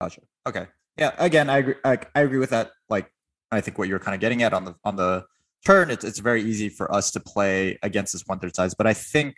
Gotcha. 0.00 0.22
Okay. 0.48 0.66
Yeah. 0.96 1.12
Again, 1.18 1.50
I 1.50 1.58
agree. 1.58 1.74
I, 1.84 1.98
I 2.14 2.22
agree 2.22 2.38
with 2.38 2.48
that. 2.50 2.70
Like, 2.88 3.12
I 3.52 3.60
think 3.60 3.76
what 3.76 3.86
you're 3.86 3.98
kind 3.98 4.14
of 4.14 4.20
getting 4.22 4.42
at 4.42 4.54
on 4.54 4.64
the 4.64 4.74
on 4.82 4.96
the 4.96 5.26
turn, 5.66 5.90
it's 5.90 6.06
it's 6.06 6.20
very 6.20 6.42
easy 6.42 6.70
for 6.70 6.90
us 6.90 7.10
to 7.10 7.20
play 7.20 7.78
against 7.82 8.14
this 8.14 8.22
one 8.24 8.38
third 8.38 8.56
size. 8.56 8.72
But 8.74 8.86
I 8.86 8.94
think 8.94 9.36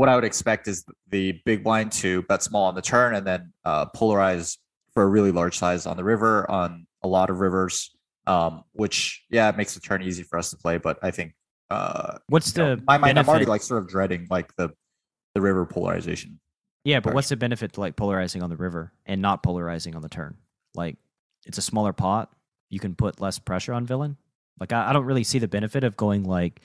what 0.00 0.08
I 0.08 0.14
would 0.14 0.24
expect 0.24 0.66
is 0.66 0.82
the 1.10 1.32
big 1.44 1.62
blind 1.62 1.92
to 1.92 2.22
bet 2.22 2.42
small 2.42 2.64
on 2.64 2.74
the 2.74 2.80
turn 2.80 3.14
and 3.14 3.26
then 3.26 3.52
uh, 3.66 3.84
polarize 3.94 4.56
for 4.94 5.02
a 5.02 5.06
really 5.06 5.30
large 5.30 5.58
size 5.58 5.84
on 5.84 5.98
the 5.98 6.04
river 6.04 6.50
on 6.50 6.86
a 7.02 7.06
lot 7.06 7.28
of 7.28 7.40
rivers. 7.40 7.90
Um, 8.26 8.64
which 8.72 9.22
yeah, 9.28 9.50
it 9.50 9.58
makes 9.58 9.74
the 9.74 9.80
turn 9.80 10.02
easy 10.02 10.22
for 10.22 10.38
us 10.38 10.48
to 10.52 10.56
play. 10.56 10.78
But 10.78 10.98
I 11.02 11.10
think 11.10 11.34
uh, 11.68 12.16
what's 12.28 12.56
you 12.56 12.62
know, 12.62 12.76
the 12.76 12.82
my 12.86 12.96
mind, 12.96 13.18
I'm 13.18 13.28
already 13.28 13.44
like 13.44 13.60
sort 13.60 13.82
of 13.82 13.90
dreading 13.90 14.26
like 14.30 14.56
the 14.56 14.70
the 15.34 15.42
river 15.42 15.66
polarization. 15.66 16.40
yeah 16.84 16.98
but 17.00 17.12
what's 17.12 17.28
the 17.28 17.36
benefit 17.36 17.74
to 17.74 17.80
like 17.80 17.94
polarizing 17.94 18.42
on 18.42 18.48
the 18.48 18.56
river 18.56 18.94
and 19.04 19.20
not 19.20 19.42
polarizing 19.42 19.94
on 19.94 20.00
the 20.00 20.08
turn 20.08 20.34
like 20.74 20.96
it's 21.46 21.58
a 21.58 21.62
smaller 21.62 21.92
pot 21.92 22.32
you 22.70 22.80
can 22.80 22.94
put 22.94 23.20
less 23.20 23.38
pressure 23.38 23.72
on 23.72 23.86
villain 23.86 24.16
like 24.60 24.72
I, 24.72 24.90
I 24.90 24.92
don't 24.92 25.06
really 25.06 25.24
see 25.24 25.38
the 25.38 25.48
benefit 25.48 25.82
of 25.84 25.96
going 25.96 26.24
like 26.24 26.60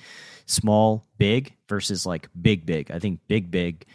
small 0.46 1.08
big 1.18 1.56
versus 1.68 2.06
like 2.06 2.30
big 2.40 2.66
big 2.66 2.92
i 2.92 3.00
think 3.00 3.20
big 3.28 3.50
big 3.50 3.86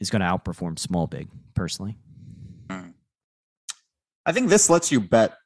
is 0.00 0.10
going 0.10 0.20
to 0.20 0.26
outperform 0.26 0.78
small 0.78 1.06
big 1.06 1.28
personally. 1.54 1.96
I 2.68 4.32
think 4.32 4.48
this 4.48 4.68
lets 4.68 4.90
you 4.90 5.00
bet 5.00 5.36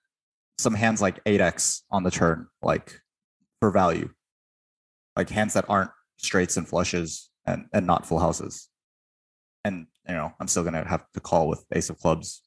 some 0.58 0.74
hands 0.74 1.02
like 1.02 1.22
8x 1.24 1.82
on 1.90 2.02
the 2.02 2.10
turn, 2.10 2.46
like 2.62 3.00
for 3.60 3.70
value, 3.70 4.08
like 5.16 5.28
hands 5.28 5.52
that 5.54 5.66
aren't 5.68 5.90
straights 6.16 6.56
and 6.56 6.66
flushes 6.66 7.28
and, 7.46 7.66
and 7.74 7.86
not 7.86 8.06
full 8.06 8.18
houses. 8.18 8.68
And, 9.64 9.86
you 10.08 10.14
know, 10.14 10.32
I'm 10.40 10.48
still 10.48 10.62
going 10.62 10.74
to 10.74 10.84
have 10.84 11.04
to 11.12 11.20
call 11.20 11.46
with 11.46 11.64
ace 11.72 11.90
of 11.90 11.98
clubs, 11.98 12.42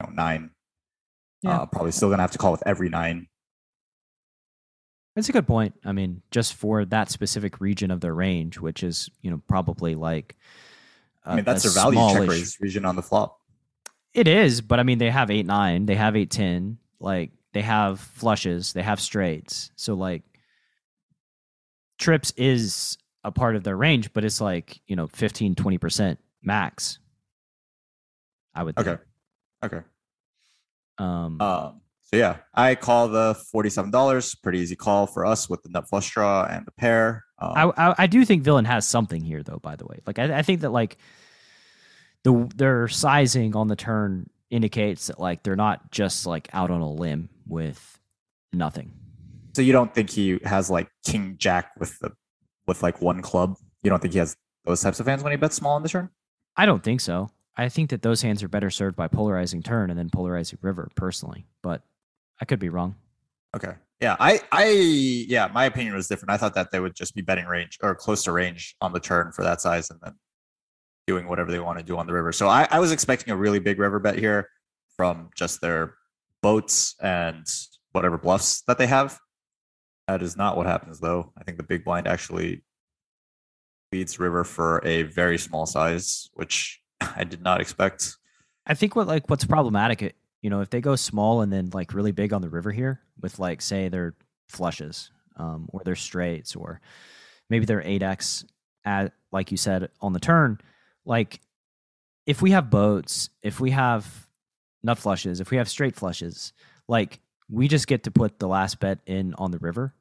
you 0.00 0.06
know, 0.06 0.12
nine. 0.12 0.50
Yeah. 1.42 1.60
Uh, 1.60 1.66
probably 1.66 1.92
still 1.92 2.08
going 2.08 2.18
to 2.18 2.22
have 2.22 2.32
to 2.32 2.38
call 2.38 2.50
with 2.50 2.64
every 2.66 2.88
nine. 2.88 3.28
That's 5.18 5.28
a 5.28 5.32
good 5.32 5.48
point. 5.48 5.74
I 5.84 5.90
mean, 5.90 6.22
just 6.30 6.54
for 6.54 6.84
that 6.84 7.10
specific 7.10 7.60
region 7.60 7.90
of 7.90 8.00
their 8.00 8.14
range, 8.14 8.60
which 8.60 8.84
is, 8.84 9.10
you 9.20 9.32
know, 9.32 9.42
probably 9.48 9.96
like. 9.96 10.36
I 11.26 11.34
mean, 11.34 11.44
that's 11.44 11.64
a 11.64 11.70
their 11.70 11.74
value 11.74 12.20
check 12.20 12.28
raise 12.28 12.60
region 12.60 12.84
on 12.84 12.94
the 12.94 13.02
flop. 13.02 13.40
It 14.14 14.28
is, 14.28 14.60
but 14.60 14.78
I 14.78 14.84
mean, 14.84 14.98
they 14.98 15.10
have 15.10 15.28
eight 15.28 15.44
nine, 15.44 15.86
they 15.86 15.96
have 15.96 16.14
eight 16.14 16.30
ten, 16.30 16.78
like 17.00 17.32
they 17.52 17.62
have 17.62 17.98
flushes, 17.98 18.74
they 18.74 18.82
have 18.82 19.00
straights. 19.00 19.72
So 19.74 19.94
like, 19.94 20.22
trips 21.98 22.32
is 22.36 22.96
a 23.24 23.32
part 23.32 23.56
of 23.56 23.64
their 23.64 23.76
range, 23.76 24.12
but 24.12 24.24
it's 24.24 24.40
like 24.40 24.80
you 24.86 24.94
know 24.94 25.08
15 25.08 25.56
20 25.56 25.78
percent 25.78 26.20
max. 26.44 27.00
I 28.54 28.62
would 28.62 28.76
think. 28.76 28.86
Okay. 28.86 29.02
Okay. 29.64 29.80
Um, 30.98 31.40
Um, 31.40 31.80
so 32.10 32.16
yeah, 32.16 32.38
I 32.54 32.74
call 32.74 33.08
the 33.08 33.34
forty-seven 33.52 33.90
dollars. 33.90 34.34
Pretty 34.34 34.58
easy 34.60 34.76
call 34.76 35.06
for 35.06 35.26
us 35.26 35.48
with 35.48 35.62
the 35.62 35.68
nut 35.68 35.88
flush 35.88 36.10
draw 36.10 36.44
and 36.44 36.66
the 36.66 36.72
pair. 36.72 37.24
Um, 37.38 37.52
I, 37.76 37.88
I 37.88 37.94
I 37.98 38.06
do 38.06 38.24
think 38.24 38.42
Villain 38.42 38.64
has 38.64 38.86
something 38.86 39.22
here 39.22 39.42
though. 39.42 39.58
By 39.58 39.76
the 39.76 39.86
way, 39.86 40.00
like 40.06 40.18
I, 40.18 40.38
I 40.38 40.42
think 40.42 40.62
that 40.62 40.70
like 40.70 40.96
the 42.24 42.48
their 42.56 42.88
sizing 42.88 43.54
on 43.54 43.68
the 43.68 43.76
turn 43.76 44.28
indicates 44.50 45.08
that 45.08 45.20
like 45.20 45.42
they're 45.42 45.56
not 45.56 45.90
just 45.90 46.26
like 46.26 46.48
out 46.52 46.70
on 46.70 46.80
a 46.80 46.90
limb 46.90 47.28
with 47.46 47.98
nothing. 48.52 48.92
so 49.54 49.60
you 49.60 49.72
don't 49.72 49.92
think 49.94 50.08
he 50.08 50.38
has 50.44 50.70
like 50.70 50.88
king 51.04 51.36
jack 51.38 51.72
with 51.78 51.98
the 51.98 52.10
with 52.66 52.82
like 52.82 53.00
one 53.02 53.20
club? 53.22 53.56
You 53.82 53.90
don't 53.90 54.00
think 54.00 54.14
he 54.14 54.18
has 54.18 54.34
those 54.64 54.80
types 54.80 54.98
of 55.00 55.06
hands 55.06 55.22
when 55.22 55.32
he 55.32 55.36
bets 55.36 55.56
small 55.56 55.74
on 55.76 55.82
the 55.82 55.88
turn? 55.88 56.08
I 56.56 56.64
don't 56.66 56.82
think 56.82 57.00
so. 57.00 57.30
I 57.56 57.68
think 57.68 57.90
that 57.90 58.02
those 58.02 58.22
hands 58.22 58.42
are 58.42 58.48
better 58.48 58.70
served 58.70 58.96
by 58.96 59.08
polarizing 59.08 59.62
turn 59.62 59.90
and 59.90 59.98
then 59.98 60.10
polarizing 60.10 60.58
river 60.62 60.88
personally, 60.94 61.46
but 61.62 61.82
I 62.40 62.44
could 62.44 62.58
be 62.58 62.68
wrong. 62.68 62.96
Okay. 63.56 63.72
Yeah, 64.00 64.16
I, 64.20 64.40
I, 64.52 64.68
yeah, 64.68 65.48
my 65.52 65.64
opinion 65.64 65.94
was 65.94 66.06
different. 66.06 66.30
I 66.30 66.36
thought 66.36 66.54
that 66.54 66.70
they 66.70 66.78
would 66.78 66.94
just 66.94 67.14
be 67.14 67.22
betting 67.22 67.46
range 67.46 67.78
or 67.82 67.94
close 67.94 68.22
to 68.24 68.32
range 68.32 68.76
on 68.80 68.92
the 68.92 69.00
turn 69.00 69.32
for 69.32 69.42
that 69.42 69.60
size, 69.60 69.90
and 69.90 69.98
then 70.02 70.14
doing 71.08 71.26
whatever 71.26 71.50
they 71.50 71.58
want 71.58 71.78
to 71.78 71.84
do 71.84 71.96
on 71.96 72.06
the 72.06 72.12
river. 72.12 72.32
So 72.32 72.48
I, 72.48 72.68
I 72.70 72.78
was 72.78 72.92
expecting 72.92 73.32
a 73.32 73.36
really 73.36 73.58
big 73.58 73.78
river 73.78 73.98
bet 73.98 74.18
here 74.18 74.50
from 74.96 75.30
just 75.34 75.60
their 75.60 75.94
boats 76.42 76.94
and 77.00 77.44
whatever 77.92 78.18
bluffs 78.18 78.62
that 78.68 78.78
they 78.78 78.86
have. 78.86 79.18
That 80.06 80.22
is 80.22 80.36
not 80.36 80.56
what 80.56 80.66
happens, 80.66 81.00
though. 81.00 81.32
I 81.36 81.42
think 81.42 81.56
the 81.56 81.64
big 81.64 81.84
blind 81.84 82.06
actually 82.06 82.62
leads 83.90 84.18
river 84.20 84.44
for 84.44 84.80
a 84.84 85.02
very 85.02 85.38
small 85.38 85.66
size, 85.66 86.30
which 86.34 86.80
I 87.00 87.24
did 87.24 87.42
not 87.42 87.60
expect. 87.60 88.16
I 88.66 88.74
think 88.74 88.94
what 88.94 89.06
like 89.08 89.28
what's 89.30 89.44
problematic, 89.44 90.14
you 90.42 90.50
know, 90.50 90.60
if 90.60 90.70
they 90.70 90.80
go 90.80 90.96
small 90.96 91.40
and 91.42 91.52
then 91.52 91.70
like 91.72 91.94
really 91.94 92.12
big 92.12 92.32
on 92.32 92.42
the 92.42 92.48
river 92.48 92.70
here 92.72 93.00
with 93.20 93.38
like 93.38 93.60
say 93.62 93.88
their 93.88 94.14
flushes, 94.48 95.10
um, 95.36 95.68
or 95.72 95.82
their 95.84 95.96
straights, 95.96 96.56
or 96.56 96.80
maybe 97.50 97.64
their 97.64 97.82
eight 97.82 98.02
X 98.02 98.44
at 98.84 99.12
like 99.32 99.50
you 99.50 99.56
said 99.56 99.88
on 100.00 100.12
the 100.12 100.20
turn, 100.20 100.58
like 101.04 101.40
if 102.26 102.42
we 102.42 102.50
have 102.52 102.70
boats, 102.70 103.30
if 103.42 103.58
we 103.60 103.70
have 103.70 104.26
nut 104.82 104.98
flushes, 104.98 105.40
if 105.40 105.50
we 105.50 105.56
have 105.56 105.68
straight 105.68 105.96
flushes, 105.96 106.52
like 106.88 107.20
we 107.50 107.66
just 107.68 107.86
get 107.86 108.04
to 108.04 108.10
put 108.10 108.38
the 108.38 108.48
last 108.48 108.78
bet 108.80 108.98
in 109.06 109.34
on 109.34 109.50
the 109.50 109.58
river, 109.58 109.94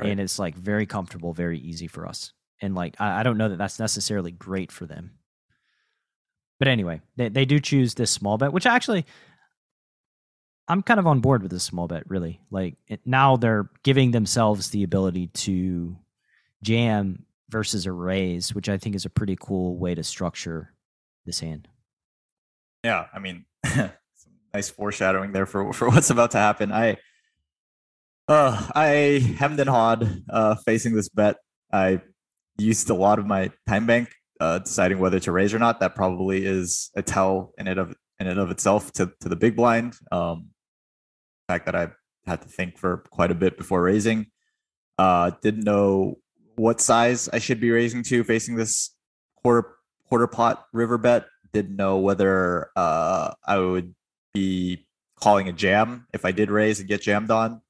Right. 0.00 0.10
and 0.10 0.20
it's 0.20 0.38
like 0.38 0.54
very 0.54 0.86
comfortable, 0.86 1.32
very 1.32 1.58
easy 1.58 1.86
for 1.86 2.06
us. 2.06 2.32
And 2.62 2.74
like 2.74 2.96
I, 3.00 3.20
I 3.20 3.22
don't 3.22 3.38
know 3.38 3.48
that 3.48 3.58
that's 3.58 3.78
necessarily 3.78 4.30
great 4.30 4.70
for 4.72 4.86
them. 4.86 5.12
But 6.58 6.68
anyway, 6.68 7.00
they 7.16 7.28
they 7.28 7.44
do 7.44 7.60
choose 7.60 7.94
this 7.94 8.10
small 8.10 8.38
bet, 8.38 8.52
which 8.52 8.66
actually 8.66 9.04
I'm 10.68 10.82
kind 10.82 10.98
of 10.98 11.06
on 11.06 11.20
board 11.20 11.42
with 11.42 11.50
this 11.50 11.64
small 11.64 11.86
bet. 11.86 12.08
Really, 12.08 12.40
like 12.50 12.76
it, 12.88 13.00
now 13.04 13.36
they're 13.36 13.70
giving 13.82 14.10
themselves 14.10 14.70
the 14.70 14.82
ability 14.82 15.28
to 15.28 15.96
jam 16.62 17.24
versus 17.48 17.86
a 17.86 17.92
raise, 17.92 18.54
which 18.54 18.68
I 18.68 18.76
think 18.76 18.96
is 18.96 19.04
a 19.04 19.10
pretty 19.10 19.36
cool 19.40 19.78
way 19.78 19.94
to 19.94 20.02
structure 20.02 20.72
this 21.24 21.40
hand. 21.40 21.68
yeah, 22.84 23.06
I 23.12 23.18
mean, 23.18 23.44
nice 24.54 24.70
foreshadowing 24.70 25.32
there 25.32 25.46
for 25.46 25.72
for 25.72 25.88
what's 25.90 26.10
about 26.10 26.32
to 26.32 26.38
happen. 26.38 26.72
I, 26.72 26.96
uh, 28.28 28.68
I 28.74 29.34
hemmed 29.38 29.60
and 29.60 29.70
hawed 29.70 30.22
uh, 30.28 30.56
facing 30.64 30.94
this 30.94 31.08
bet. 31.08 31.36
I 31.72 32.00
used 32.58 32.90
a 32.90 32.94
lot 32.94 33.18
of 33.18 33.26
my 33.26 33.50
time 33.68 33.86
bank 33.86 34.12
uh, 34.40 34.58
deciding 34.60 34.98
whether 34.98 35.20
to 35.20 35.32
raise 35.32 35.54
or 35.54 35.58
not. 35.58 35.80
That 35.80 35.94
probably 35.94 36.44
is 36.44 36.90
a 36.96 37.02
tell 37.02 37.52
in 37.58 37.68
it 37.68 37.78
of 37.78 37.94
in 38.18 38.26
and 38.26 38.40
of 38.40 38.50
itself 38.50 38.92
to 38.92 39.12
to 39.20 39.28
the 39.28 39.36
big 39.36 39.56
blind. 39.56 39.94
Um, 40.10 40.48
fact 41.48 41.66
that 41.66 41.76
I 41.76 41.88
had 42.26 42.42
to 42.42 42.48
think 42.48 42.76
for 42.76 42.98
quite 43.10 43.30
a 43.30 43.34
bit 43.34 43.56
before 43.56 43.82
raising. 43.82 44.26
Uh, 44.98 45.30
didn't 45.42 45.64
know 45.64 46.18
what 46.56 46.80
size 46.80 47.28
I 47.32 47.38
should 47.38 47.60
be 47.60 47.70
raising 47.70 48.02
to 48.04 48.24
facing 48.24 48.56
this 48.56 48.94
quarter 49.36 49.74
quarter 50.08 50.26
pot 50.26 50.66
river 50.72 50.98
bet. 50.98 51.26
Didn't 51.52 51.76
know 51.76 51.98
whether 51.98 52.70
uh, 52.76 53.34
I 53.46 53.58
would 53.58 53.94
be 54.34 54.86
calling 55.20 55.48
a 55.48 55.52
jam 55.52 56.06
if 56.12 56.24
I 56.24 56.32
did 56.32 56.50
raise 56.50 56.80
and 56.80 56.88
get 56.88 57.02
jammed 57.02 57.30
on. 57.30 57.62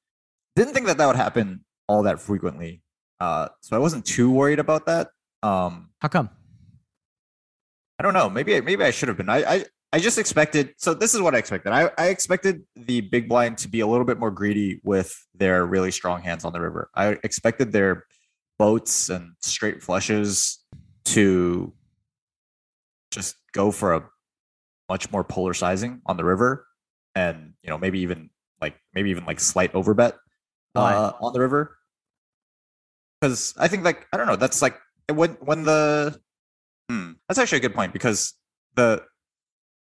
Didn't 0.55 0.75
think 0.75 0.87
that 0.87 0.99
that 0.99 1.07
would 1.07 1.17
happen 1.17 1.65
all 1.89 2.03
that 2.05 2.21
frequently. 2.21 2.83
Uh, 3.21 3.49
so 3.61 3.77
I 3.77 3.79
wasn't 3.79 4.05
too 4.05 4.31
worried 4.31 4.59
about 4.59 4.87
that. 4.87 5.11
Um, 5.43 5.91
How 6.01 6.09
come? 6.09 6.31
I 7.99 8.03
don't 8.03 8.15
know. 8.15 8.29
Maybe 8.29 8.61
maybe 8.61 8.85
I 8.85 8.91
should 8.91 9.09
have 9.09 9.17
been. 9.17 9.29
I, 9.29 9.55
I 9.55 9.65
I 9.93 9.99
just 9.99 10.19
expected. 10.19 10.75
So 10.77 10.95
this 10.95 11.15
is 11.15 11.21
what 11.21 11.35
I 11.35 11.39
expected. 11.39 11.73
I, 11.73 11.91
I 11.97 12.09
expected 12.09 12.63
the 12.87 13.01
big 13.03 13.29
blind 13.29 13.59
to 13.59 13.69
be 13.69 13.81
a 13.81 13.87
little 13.87 14.05
bit 14.05 14.19
more 14.19 14.31
greedy 14.31 14.81
with 14.85 15.15
their 15.35 15.67
really 15.67 15.91
strong 15.91 16.23
hands 16.23 16.45
on 16.45 16.53
the 16.53 16.61
river. 16.61 16.91
I 16.95 17.19
expected 17.25 17.73
their 17.73 18.05
boats 18.59 19.11
and 19.11 19.33
straight 19.41 19.83
flushes 19.83 20.65
to 21.07 21.73
just 23.11 23.37
go 23.53 23.71
for 23.71 23.95
a 23.95 24.09
much 24.89 25.11
more 25.11 25.25
polar 25.25 25.55
sizing 25.55 26.01
on 26.07 26.17
the 26.17 26.25
river, 26.25 26.67
and 27.15 27.55
you 27.63 27.71
know 27.71 27.79
maybe 27.79 28.01
even 28.01 28.31
like 28.61 28.77
maybe 28.95 29.11
even 29.11 29.25
like 29.25 29.41
slight 29.41 29.73
overbet 29.73 30.15
uh, 30.75 31.13
on 31.21 31.33
the 31.33 31.41
river. 31.41 31.77
Because 33.21 33.55
I 33.59 33.69
think 33.69 33.85
like 33.85 34.07
I 34.13 34.17
don't 34.17 34.27
know. 34.27 34.37
That's 34.37 34.63
like 34.63 34.79
when 35.09 35.31
when 35.41 35.65
the 35.65 36.21
Hmm. 36.89 37.13
That's 37.29 37.39
actually 37.39 37.59
a 37.59 37.63
good 37.63 37.75
point 37.75 37.93
because 37.93 38.35
the 38.77 39.03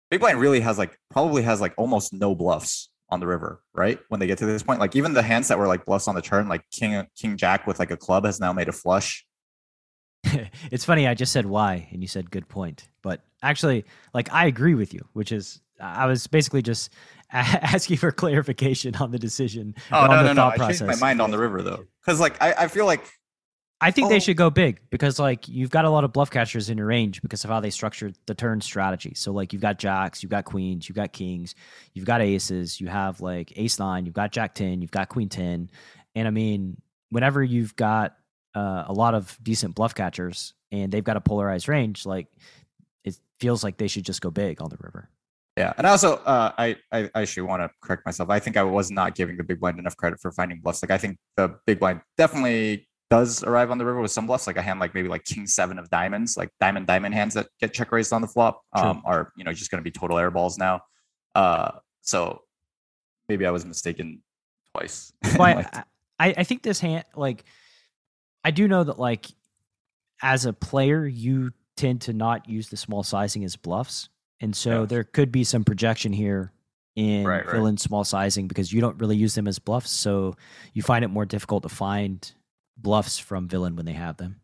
big 0.10 0.20
blind 0.20 0.40
really 0.40 0.60
has 0.60 0.78
like 0.78 0.98
probably 1.10 1.44
has 1.44 1.62
like 1.62 1.74
almost 1.78 2.14
no 2.14 2.36
bluffs 2.36 2.90
on 3.12 3.20
the 3.20 3.28
river, 3.28 3.62
right? 3.74 4.00
When 4.08 4.20
they 4.20 4.28
get 4.28 4.38
to 4.40 4.46
this 4.46 4.64
point, 4.64 4.80
like 4.80 4.96
even 4.96 5.14
the 5.14 5.22
hands 5.22 5.50
that 5.50 5.60
were 5.60 5.68
like 5.68 5.86
bluffs 5.86 6.08
on 6.08 6.16
the 6.16 6.22
turn, 6.22 6.48
like 6.48 6.64
King 6.72 7.06
King 7.16 7.38
Jack 7.38 7.68
with 7.68 7.78
like 7.78 7.92
a 7.92 7.98
club 7.98 8.26
has 8.26 8.40
now 8.40 8.54
made 8.54 8.70
a 8.70 8.72
flush. 8.72 9.26
it's 10.72 10.86
funny. 10.86 11.08
I 11.08 11.14
just 11.14 11.34
said 11.34 11.46
why, 11.46 11.90
and 11.92 12.02
you 12.02 12.08
said 12.08 12.32
good 12.32 12.48
point. 12.48 12.88
But 13.02 13.22
actually, 13.44 13.86
like 14.14 14.32
I 14.32 14.46
agree 14.46 14.76
with 14.76 14.94
you, 14.94 15.08
which 15.14 15.32
is 15.32 15.62
I 15.80 16.06
was 16.06 16.26
basically 16.28 16.62
just 16.62 16.92
a- 17.34 17.38
asking 17.38 17.98
for 17.98 18.12
clarification 18.12 18.96
on 18.96 19.12
the 19.12 19.20
decision. 19.20 19.76
Oh 19.92 20.08
no 20.08 20.24
no 20.24 20.34
no! 20.34 20.48
I 20.48 20.58
changed 20.58 20.86
my 20.86 20.96
mind 20.96 21.22
on 21.22 21.32
the 21.32 21.38
river 21.38 21.62
though, 21.62 21.86
because 22.02 22.20
like 22.20 22.42
I, 22.42 22.54
I 22.54 22.68
feel 22.68 22.86
like 22.86 23.06
I 23.84 23.90
think 23.92 24.06
Oh. 24.06 24.10
they 24.10 24.20
should 24.20 24.38
go 24.38 24.50
big 24.52 24.80
because 24.92 25.18
like 25.20 25.48
you've 25.48 25.72
got 25.72 25.86
a 25.86 25.90
lot 25.90 26.04
of 26.04 26.14
bluff 26.14 26.30
catchers 26.30 26.70
in 26.70 26.78
your 26.78 26.86
range 26.88 27.22
because 27.22 27.44
of 27.44 27.50
how 27.50 27.60
they 27.60 27.72
structured 27.72 28.16
the 28.28 28.36
turn 28.36 28.62
strategy. 28.62 29.14
So 29.16 29.32
like 29.32 29.54
you've 29.54 29.62
got 29.62 29.80
jacks, 29.80 30.22
you've 30.22 30.30
got 30.30 30.46
queens, 30.46 30.88
you've 30.88 30.96
got 30.96 31.12
kings, 31.14 31.56
you've 31.94 32.06
got 32.06 32.22
aces, 32.22 32.80
you 32.80 32.88
have 32.88 33.22
like 33.22 33.52
ace 33.56 33.80
nine, 33.80 34.06
you've 34.06 34.14
got 34.14 34.32
jack 34.32 34.54
ten, 34.54 34.82
you've 34.82 34.92
got 34.92 35.10
queen 35.10 35.30
ten, 35.30 35.70
and 36.16 36.28
I 36.28 36.32
mean 36.32 36.80
whenever 37.10 37.44
you've 37.44 37.76
got 37.76 38.16
uh, 38.56 38.84
a 38.88 38.94
lot 38.94 39.16
of 39.16 39.38
decent 39.42 39.76
bluff 39.76 39.96
catchers 39.96 40.54
and 40.72 40.92
they've 40.92 41.04
got 41.04 41.18
a 41.18 41.22
polarized 41.22 41.68
range, 41.68 42.06
like 42.06 42.28
it 43.04 43.18
feels 43.40 43.64
like 43.64 43.78
they 43.78 43.88
should 43.88 44.06
just 44.06 44.22
go 44.22 44.30
big 44.30 44.62
on 44.62 44.70
the 44.70 44.78
river. 44.80 45.10
yeah. 45.58 45.74
And 45.78 45.88
also, 45.88 46.18
uh, 46.18 46.52
I 46.58 46.78
I 46.92 47.10
I 47.16 47.22
actually 47.24 47.44
want 47.44 47.64
to 47.64 47.72
correct 47.82 48.06
myself. 48.06 48.30
I 48.30 48.40
think 48.40 48.58
I 48.58 48.64
was 48.64 48.92
not 48.92 49.16
giving 49.16 49.38
the 49.38 49.44
big 49.44 49.60
blind 49.60 49.80
enough 49.80 49.98
credit 49.98 50.20
for 50.22 50.32
finding 50.32 50.60
bluffs. 50.62 50.84
Like 50.84 50.92
I 50.92 50.98
think 51.00 51.18
the 51.36 51.56
big 51.66 51.80
blind 51.80 52.02
definitely 52.18 52.88
does 53.12 53.44
arrive 53.44 53.70
on 53.70 53.78
the 53.78 53.86
river 53.86 54.02
with 54.02 54.10
some 54.10 54.26
bluffs, 54.26 54.48
like 54.48 54.56
a 54.56 54.62
hand 54.62 54.80
like 54.80 54.96
maybe 54.96 55.10
like 55.10 55.26
King 55.26 55.46
Seven 55.46 55.78
of 55.78 55.90
Diamonds, 55.90 56.38
like 56.38 56.50
diamond 56.60 56.88
diamond 56.88 57.14
hands 57.14 57.34
that 57.36 57.48
get 57.60 57.74
check 57.74 57.92
raised 57.92 58.14
on 58.14 58.22
the 58.22 58.28
flop, 58.28 58.62
um, 58.74 59.04
are 59.06 59.32
you 59.36 59.44
know 59.44 59.52
just 59.52 59.70
going 59.70 59.80
to 59.80 59.84
be 59.84 59.92
total 59.92 60.18
air 60.18 60.32
balls 60.32 60.58
now. 60.58 60.80
Uh, 61.36 61.72
so 62.02 62.42
maybe 63.30 63.46
I 63.46 63.52
was 63.52 63.66
mistaken 63.66 64.22
twice. 64.74 65.14
Well, 65.38 65.56
Like, 65.58 65.76
I, 66.20 66.34
I, 66.38 66.44
think 66.44 66.64
this 66.64 66.80
hand, 66.80 67.06
like, 67.16 67.44
I 68.44 68.52
do 68.52 68.68
know 68.68 68.84
that, 68.84 69.00
like, 69.00 69.28
as 70.22 70.46
a 70.46 70.54
player, 70.54 71.06
you 71.06 71.52
tend 71.78 72.02
to 72.02 72.14
not 72.14 72.48
use 72.50 72.70
the 72.70 72.78
small 72.78 73.04
sizing 73.04 73.44
as 73.44 73.56
bluffs. 73.56 74.10
And 74.40 74.56
so 74.56 74.82
Yeah. 74.82 74.86
there 74.86 75.04
could 75.04 75.32
be 75.32 75.44
some 75.44 75.64
projection 75.64 76.12
here 76.14 76.52
in 76.96 77.26
Right, 77.26 77.46
right. 77.46 77.80
small 77.80 78.04
sizing 78.04 78.48
because 78.48 78.74
you 78.74 78.82
don't 78.82 78.98
really 79.00 79.16
use 79.16 79.36
them 79.36 79.48
as 79.48 79.58
bluffs. 79.60 79.92
So 79.92 80.36
you 80.74 80.82
find 80.82 81.06
it 81.06 81.08
more 81.08 81.26
difficult 81.26 81.64
to 81.64 81.70
find 81.70 82.32
bluffs 82.82 83.18
from 83.20 83.48
villain 83.48 83.76
when 83.76 83.86
they 83.86 83.94
have 83.94 84.18
them. 84.18 84.42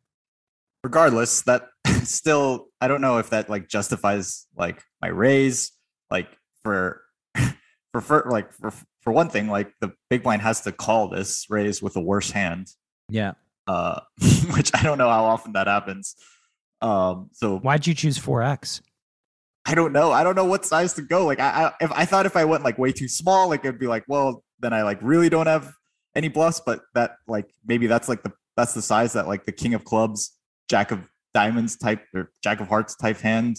regardless 0.84 1.42
that 1.44 1.68
still 2.04 2.68
i 2.82 2.88
don't 2.88 3.02
know 3.02 3.18
if 3.18 3.30
that 3.32 3.50
like 3.50 3.68
justifies 3.68 4.48
like 4.56 4.82
my 5.02 5.08
raise 5.10 5.72
like 6.12 6.28
for 6.64 7.02
for, 7.92 8.02
for 8.02 8.28
like 8.30 8.54
for, 8.54 8.72
for 9.02 9.12
one 9.14 9.30
thing 9.30 9.48
like 9.50 9.74
the 9.82 9.92
big 10.10 10.24
blind 10.24 10.42
has 10.42 10.62
to 10.62 10.72
call 10.72 11.10
this 11.10 11.46
raise 11.50 11.82
with 11.82 11.96
a 11.96 12.02
worse 12.02 12.32
hand 12.32 12.68
Yeah. 13.10 13.34
uh 13.68 14.00
which 14.56 14.72
i 14.76 14.84
don't 14.84 14.98
know 14.98 15.10
how 15.10 15.26
often 15.26 15.54
that 15.54 15.68
happens 15.68 16.16
um 16.82 17.30
so 17.34 17.58
Why'd 17.60 17.88
you 17.88 17.94
choose 17.96 18.20
4X? 18.20 18.82
i 19.66 19.74
don't 19.76 19.92
know 19.92 20.12
i 20.12 20.24
don't 20.24 20.36
know 20.36 20.46
what 20.46 20.66
size 20.66 20.94
to 20.94 21.02
go 21.02 21.26
like 21.26 21.40
i, 21.40 21.50
I 21.66 21.74
if 21.84 21.92
i 21.92 22.06
thought 22.06 22.26
if 22.26 22.38
i 22.38 22.46
went 22.46 22.64
like 22.64 22.78
way 22.78 22.92
too 22.92 23.08
small 23.10 23.50
like 23.50 23.66
it'd 23.66 23.80
be 23.80 23.88
like 23.88 24.06
well 24.08 24.44
then 24.60 24.72
i 24.74 24.84
like 24.84 25.00
really 25.02 25.28
don't 25.30 25.48
have 25.48 25.74
any 26.18 26.28
bluffs 26.28 26.60
but 26.66 26.82
that 26.96 27.12
like 27.28 27.48
maybe 27.66 27.86
that's 27.88 28.10
like 28.10 28.24
the 28.24 28.32
that's 28.58 28.74
the 28.74 28.82
size 28.82 29.14
that 29.14 29.28
like 29.28 29.46
the 29.46 29.52
king 29.52 29.74
of 29.76 29.84
clubs 29.86 30.36
jack 30.68 30.92
of 30.92 31.00
diamonds 31.34 31.78
type 31.78 32.02
or 32.16 32.32
jack 32.44 32.60
of 32.60 32.68
hearts 32.68 32.96
type 32.96 33.18
hand 33.20 33.56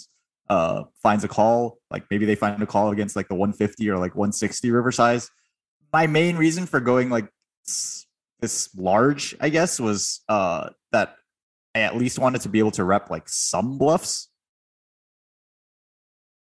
uh 0.50 0.82
finds 1.02 1.24
a 1.24 1.28
call. 1.28 1.78
Like 1.90 2.04
maybe 2.10 2.24
they 2.26 2.34
find 2.34 2.60
a 2.62 2.66
call 2.66 2.90
against 2.90 3.14
like 3.16 3.28
the 3.28 3.34
150 3.34 3.88
or 3.90 3.98
like 3.98 4.14
160 4.16 4.70
river 4.70 4.90
size. 4.90 5.30
My 5.92 6.06
main 6.06 6.36
reason 6.36 6.66
for 6.66 6.80
going 6.80 7.10
like 7.10 7.28
this 8.40 8.74
large 8.76 9.34
i 9.40 9.48
guess 9.50 9.78
was 9.80 10.20
uh 10.28 10.70
that 10.92 11.16
i 11.74 11.80
at 11.80 11.96
least 11.96 12.18
wanted 12.18 12.40
to 12.40 12.48
be 12.48 12.58
able 12.60 12.70
to 12.70 12.82
rep 12.84 13.10
like 13.10 13.28
some 13.28 13.76
bluffs. 13.78 14.28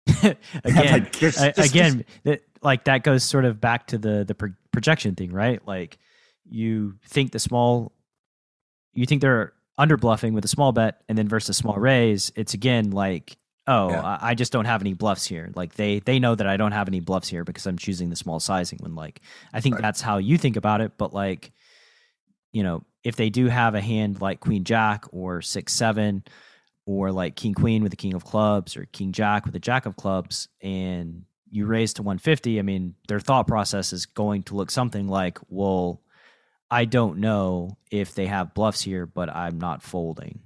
Again, 0.24 0.36
Like, 0.64 1.12
just- 1.12 1.40
just- 1.40 1.58
again, 1.70 2.06
that 2.24 2.42
like 2.62 2.86
that 2.86 3.04
goes 3.04 3.24
sort 3.24 3.46
of 3.46 3.60
back 3.60 3.88
to 3.88 3.98
the 3.98 4.24
the 4.26 4.36
pro- 4.36 4.54
projection 4.72 5.16
thing, 5.16 5.32
right? 5.32 5.66
Like 5.68 5.98
you 6.50 6.96
think 7.08 7.32
the 7.32 7.40
small, 7.40 7.92
you 8.94 9.06
think 9.06 9.22
they're 9.22 9.54
under 9.78 9.98
bluffing 9.98 10.34
with 10.34 10.46
a 10.46 10.50
small 10.50 10.72
bet, 10.72 11.02
and 11.10 11.18
then 11.18 11.28
versus 11.28 11.58
small 11.58 11.76
raise, 11.76 12.32
it's 12.36 12.54
again 12.54 12.92
like, 12.92 13.38
oh, 13.68 13.90
Yeah. 13.90 14.18
I, 14.22 14.36
just 14.36 14.52
don't 14.54 14.66
have 14.66 14.82
any 14.82 14.94
bluffs 14.94 15.26
here. 15.26 15.52
Like 15.56 15.74
they 15.76 16.00
they 16.00 16.20
know 16.20 16.36
that 16.36 16.48
I 16.48 16.56
don't 16.58 16.72
have 16.72 16.88
any 16.88 17.00
bluffs 17.02 17.28
here 17.28 17.44
because 17.44 17.66
I'm 17.66 17.78
choosing 17.78 18.10
the 18.10 18.16
small 18.16 18.40
sizing. 18.40 18.80
When 18.82 18.96
like 18.96 19.22
I 19.54 19.60
think 19.62 19.76
Right. 19.76 19.82
that's 19.82 20.02
how 20.02 20.18
you 20.18 20.38
think 20.38 20.56
about 20.56 20.82
it, 20.82 20.94
but 20.98 21.14
like, 21.14 21.52
you 22.54 22.64
know, 22.64 22.84
if 23.04 23.16
they 23.16 23.30
do 23.30 23.48
have 23.48 23.76
a 23.76 23.82
hand 23.82 24.22
like 24.22 24.40
Queen 24.40 24.64
Jack 24.64 25.06
or 25.12 25.42
six 25.42 25.74
seven 25.74 26.24
or 26.88 27.12
like 27.12 27.36
king 27.36 27.54
queen 27.56 27.82
with 27.82 27.90
the 27.92 27.98
king 27.98 28.14
of 28.14 28.24
clubs 28.24 28.78
or 28.78 28.86
king 28.92 29.12
jack 29.12 29.44
with 29.44 29.54
the 29.54 29.60
jack 29.60 29.88
of 29.88 29.96
clubs 29.96 30.48
and 30.62 31.24
you 31.50 31.66
raise 31.66 31.94
to 31.96 32.04
150 32.04 32.60
i 32.60 32.62
mean 32.62 32.94
their 33.08 33.20
thought 33.20 33.48
process 33.48 33.92
is 33.92 34.06
going 34.06 34.44
to 34.44 34.54
look 34.56 34.70
something 34.70 35.08
like 35.08 35.40
well 35.50 36.00
i 36.72 36.86
don't 36.86 37.18
know 37.20 37.78
if 37.92 38.16
they 38.16 38.26
have 38.26 38.54
bluffs 38.54 38.82
here 38.82 39.06
but 39.06 39.30
i'm 39.30 39.58
not 39.60 39.82
folding 39.84 40.40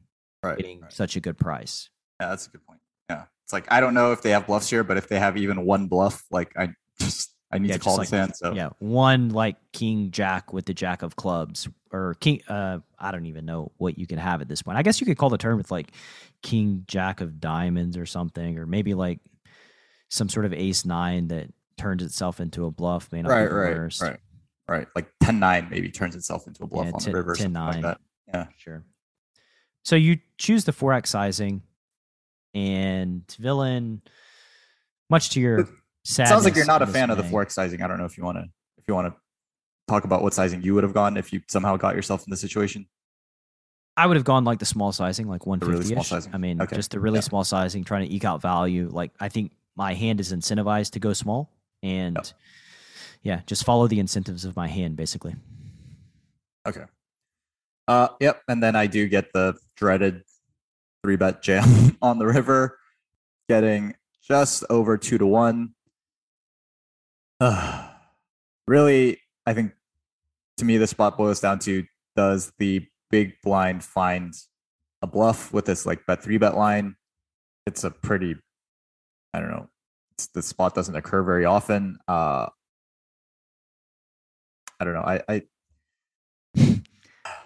right, 0.44 0.58
getting 0.58 0.82
right. 0.82 0.92
such 0.94 1.16
a 1.16 1.20
good 1.20 1.38
price 1.38 1.90
Yeah, 2.20 2.30
that's 2.30 2.48
a 2.48 2.50
good 2.52 2.66
point. 2.66 2.80
Yeah. 3.10 3.24
It's 3.44 3.54
like 3.54 3.66
I 3.72 3.80
don't 3.80 3.94
know 3.94 4.12
if 4.12 4.22
they 4.22 4.30
have 4.32 4.46
bluffs 4.46 4.70
here, 4.70 4.84
but 4.84 4.98
if 4.98 5.08
they 5.08 5.18
have 5.18 5.36
even 5.38 5.66
one 5.66 5.88
bluff, 5.88 6.24
like 6.30 6.52
I 6.56 6.70
just 7.00 7.32
I 7.52 7.58
need 7.58 7.70
Yeah, 7.70 7.78
to 7.78 7.80
call 7.80 7.98
like- 7.98 8.10
this 8.10 8.20
hand. 8.20 8.36
So 8.36 8.54
yeah 8.54 8.70
one 8.80 9.30
like 9.30 9.56
king 9.74 10.12
jack 10.12 10.54
with 10.54 10.66
the 10.66 10.74
jack 10.74 11.02
of 11.02 11.16
clubs 11.16 11.68
or 11.92 12.16
king 12.20 12.42
uh 12.48 12.78
i 13.00 13.12
don't 13.12 13.26
even 13.26 13.46
know 13.46 13.72
what 13.78 13.98
you 13.98 14.06
can 14.06 14.20
have 14.20 14.42
at 14.42 14.48
this 14.48 14.62
point 14.62 14.78
i 14.78 14.84
guess 14.84 15.02
you 15.02 15.08
could 15.08 15.18
call 15.18 15.30
the 15.32 15.38
turn 15.40 15.58
with 15.58 15.72
like 15.72 15.92
king 16.44 16.84
jack 16.88 17.22
of 17.22 17.40
diamonds 17.40 17.98
or 17.98 18.06
something 18.06 18.60
or 18.60 18.68
maybe 18.68 18.94
like 18.94 19.20
some 20.10 20.30
sort 20.30 20.46
of 20.46 20.54
ace 20.54 20.86
nine 20.86 21.28
that 21.30 21.48
turns 21.78 22.04
itself 22.04 22.40
into 22.40 22.66
a 22.68 22.72
bluff 22.72 23.12
may 23.12 23.24
not 23.24 23.30
right, 23.32 23.46
be 23.46 23.50
the 23.50 23.56
right, 23.56 23.76
worst. 23.78 24.02
right, 24.04 24.20
right. 24.72 24.88
Like 24.96 25.10
10-9 25.24 25.70
maybe 25.70 25.90
turns 25.90 26.16
itself 26.16 26.48
into 26.48 26.64
a 26.64 26.68
bluff 26.68 26.86
Yeah, 26.88 26.92
on 26.94 27.00
10 27.00 27.12
the 27.12 27.18
river 27.18 27.32
or 27.32 27.36
something 27.36 27.54
like 27.54 27.78
10-9. 27.78 27.82
that. 27.84 28.02
Yeah. 28.28 28.46
Sure. 28.58 28.84
So 29.84 29.96
you 29.96 30.20
choose 30.38 30.66
the 30.66 30.72
4x 30.74 31.08
sizing 31.08 31.64
and 32.54 33.24
villain, 33.40 34.02
much 35.10 35.30
to 35.32 35.40
your 35.40 35.68
sadness. 36.04 36.30
Sounds 36.30 36.46
like 36.46 36.56
you're 36.56 36.66
not 36.66 36.82
a 36.82 36.88
fan 36.88 37.10
of 37.10 37.18
the 37.18 37.24
4x 37.24 37.52
sizing. 37.52 37.82
I 37.82 37.88
don't 37.88 37.98
know 37.98 38.06
if 38.06 38.18
you 38.18 38.24
want 38.24 38.38
to 38.38 38.44
if 38.78 38.84
you 38.88 38.94
want 38.96 39.08
to 39.14 39.20
talk 39.88 40.04
about 40.04 40.22
what 40.22 40.34
sizing 40.34 40.62
you 40.62 40.74
would 40.76 40.84
have 40.84 40.94
gone 40.94 41.18
if 41.18 41.34
you 41.34 41.42
somehow 41.48 41.76
got 41.78 41.96
yourself 41.96 42.24
in 42.28 42.32
the 42.32 42.38
situation. 42.38 42.88
I 43.98 44.06
would 44.06 44.16
have 44.18 44.24
gone 44.24 44.46
like 44.46 44.60
the 44.60 44.66
small 44.66 44.92
sizing, 44.92 45.28
like 45.28 45.42
really 45.46 45.60
150 45.60 45.94
small 45.94 46.04
sizing. 46.04 46.34
I 46.34 46.38
mean, 46.38 46.62
Okay. 46.62 46.76
just 46.76 46.92
the 46.92 47.00
really 47.00 47.18
Yeah. 47.18 47.22
small 47.22 47.44
sizing, 47.44 47.84
trying 47.84 48.08
to 48.08 48.14
eke 48.14 48.26
out 48.26 48.42
value. 48.42 48.90
Like 48.92 49.12
I 49.20 49.30
think 49.30 49.52
my 49.76 49.94
hand 49.94 50.20
is 50.20 50.32
incentivized 50.34 50.92
to 50.92 51.00
go 51.00 51.14
small, 51.14 51.50
and. 51.84 52.18
Yeah, 53.22 53.42
just 53.46 53.66
follow 53.66 53.88
the 53.88 54.00
incentives 54.00 54.46
of 54.46 54.56
my 54.56 54.68
hand, 54.68 54.96
basically. 54.96 55.36
Okay. 56.68 56.86
Uh, 57.88 58.10
yep. 58.20 58.42
And 58.48 58.62
then 58.62 58.76
I 58.76 58.88
do 58.88 59.08
get 59.08 59.34
the 59.34 59.56
dreaded 59.76 60.24
three 61.04 61.16
bet 61.16 61.42
jam 61.42 61.98
on 62.02 62.20
the 62.20 62.26
river, 62.26 62.78
getting 63.48 63.96
just 64.22 64.64
over 64.70 64.98
two 64.98 65.18
to 65.18 65.26
one. 65.26 65.74
Uh, 67.40 67.90
really, 68.68 69.20
I 69.46 69.54
think 69.54 69.74
to 70.58 70.66
me, 70.66 70.78
the 70.78 70.88
spot 70.88 71.18
boils 71.18 71.40
down 71.40 71.60
to 71.60 71.84
does 72.16 72.52
the 72.60 72.86
big 73.10 73.34
blind 73.42 73.84
find 73.84 74.34
a 75.02 75.08
bluff 75.08 75.54
with 75.54 75.66
this 75.66 75.86
like 75.86 76.06
bet 76.06 76.24
three 76.24 76.38
bet 76.38 76.56
line? 76.56 76.96
It's 77.66 77.84
a 77.84 77.92
pretty, 77.92 78.36
I 79.34 79.40
don't 79.40 79.52
know, 79.52 79.70
the 80.34 80.42
spot 80.42 80.76
doesn't 80.76 80.96
occur 80.96 81.24
very 81.24 81.46
often. 81.46 81.98
Uh, 82.08 82.48
I 84.80 84.86
don't 84.86 84.94
know. 84.94 85.02
I, 85.02 85.22
I 85.28 85.44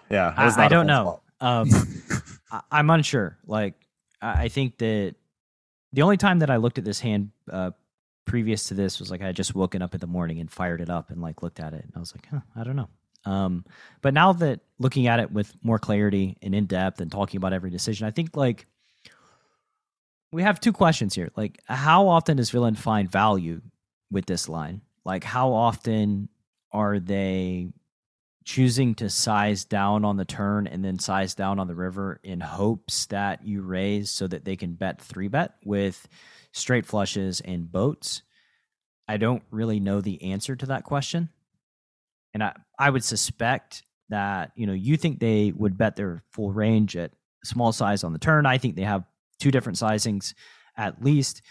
yeah, 0.10 0.34
I, 0.36 0.66
I 0.66 0.68
don't 0.68 0.88
know. 0.88 1.22
Um. 1.42 1.70
I, 2.52 2.62
I'm 2.72 2.90
unsure. 2.90 3.38
Like, 3.46 3.74
I 4.22 4.44
I 4.44 4.48
think 4.48 4.78
that 4.78 5.16
the 5.92 6.02
only 6.02 6.18
time 6.18 6.40
that 6.40 6.50
I 6.50 6.58
looked 6.58 6.78
at 6.78 6.86
this 6.86 7.00
hand 7.00 7.32
uh, 7.52 7.72
previous 8.26 8.68
to 8.70 8.74
this 8.74 9.00
was 9.00 9.12
like 9.12 9.22
I 9.22 9.28
had 9.28 9.36
just 9.36 9.56
woken 9.56 9.82
up 9.82 9.94
in 9.94 10.00
the 10.00 10.08
morning 10.08 10.40
and 10.40 10.50
fired 10.50 10.82
it 10.82 10.90
up 10.90 11.10
and 11.10 11.22
like 11.22 11.44
looked 11.44 11.60
at 11.60 11.74
it 11.74 11.84
and 11.84 11.92
I 11.96 12.00
was 12.00 12.14
like, 12.16 12.28
huh, 12.32 12.40
I 12.56 12.64
don't 12.64 12.76
know. 12.76 12.90
Um, 13.26 13.66
but 14.02 14.14
now 14.14 14.34
that 14.34 14.62
looking 14.80 15.08
at 15.08 15.20
it 15.20 15.32
with 15.32 15.54
more 15.64 15.80
clarity 15.80 16.38
and 16.42 16.54
in 16.54 16.66
depth 16.66 17.00
and 17.00 17.12
talking 17.12 17.38
about 17.38 17.54
every 17.54 17.70
decision, 17.70 18.06
I 18.08 18.12
think 18.12 18.36
like 18.36 18.66
we 20.32 20.44
have 20.44 20.60
two 20.60 20.74
questions 20.74 21.14
here. 21.14 21.32
Like, 21.36 21.62
how 21.66 22.08
often 22.08 22.38
does 22.38 22.50
villain 22.50 22.76
find 22.76 23.10
value 23.10 23.62
with 24.12 24.26
this 24.26 24.50
line? 24.50 24.82
Like, 25.06 25.24
how 25.24 25.54
often 25.54 26.28
are 26.74 27.00
they 27.00 27.70
choosing 28.44 28.94
to 28.96 29.10
size 29.10 29.64
down 29.64 30.04
on 30.04 30.18
the 30.18 30.26
turn 30.26 30.68
and 30.68 30.84
then 30.84 31.00
size 31.00 31.34
down 31.34 31.60
on 31.60 31.68
the 31.68 31.76
river 31.76 32.20
in 32.24 32.42
hopes 32.42 33.06
that 33.06 33.46
you 33.46 33.62
raise 33.62 34.10
so 34.10 34.28
that 34.28 34.44
they 34.44 34.56
can 34.56 34.74
bet 34.74 35.02
three 35.02 35.28
bet 35.30 35.54
with 35.64 36.08
straight 36.52 36.86
flushes 36.86 37.42
and 37.42 37.72
boats? 37.72 38.24
I 39.08 39.18
don't 39.18 39.44
really 39.52 39.80
know 39.80 40.02
the 40.02 40.32
answer 40.32 40.56
to 40.56 40.66
that 40.68 40.84
question. 40.84 41.30
And 42.34 42.44
I, 42.44 42.54
I 42.78 42.90
would 42.90 43.04
suspect 43.04 43.84
that, 44.10 44.52
you 44.56 44.68
know, 44.68 44.74
you 44.74 44.98
think 44.98 45.20
they 45.20 45.54
would 45.56 45.78
bet 45.78 45.96
their 45.96 46.24
full 46.32 46.52
range 46.52 46.96
at 46.98 47.12
small 47.44 47.72
size 47.72 48.04
on 48.04 48.14
the 48.14 48.20
turn. 48.20 48.46
I 48.46 48.58
think 48.58 48.76
they 48.76 48.84
have 48.84 49.04
two 49.40 49.52
different 49.52 49.78
sizings 49.78 50.34
at 50.76 51.04
least. 51.04 51.42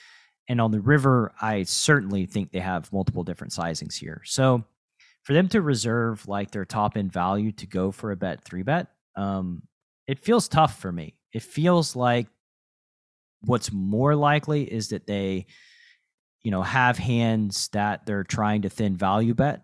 And 0.48 0.60
on 0.60 0.70
the 0.70 0.80
river, 0.80 1.32
I 1.40 1.62
certainly 1.62 2.26
think 2.26 2.50
they 2.50 2.60
have 2.60 2.92
multiple 2.92 3.22
different 3.22 3.52
sizings 3.52 3.94
here. 3.94 4.22
So 4.24 4.64
for 5.22 5.32
them 5.32 5.48
to 5.48 5.62
reserve 5.62 6.26
like 6.28 6.50
their 6.50 6.64
top 6.64 6.96
end 6.96 7.12
value 7.12 7.52
to 7.52 7.66
go 7.66 7.90
for 7.90 8.10
a 8.10 8.16
bet 8.16 8.42
three 8.44 8.62
bet, 8.62 8.88
um, 9.16 9.62
it 10.06 10.18
feels 10.18 10.48
tough 10.48 10.78
for 10.80 10.90
me. 10.90 11.16
It 11.32 11.42
feels 11.42 11.94
like 11.94 12.26
what's 13.42 13.72
more 13.72 14.14
likely 14.14 14.62
is 14.64 14.88
that 14.88 15.06
they, 15.06 15.46
you 16.42 16.50
know, 16.50 16.62
have 16.62 16.98
hands 16.98 17.68
that 17.72 18.04
they're 18.06 18.24
trying 18.24 18.62
to 18.62 18.68
thin 18.68 18.96
value 18.96 19.34
bet 19.34 19.62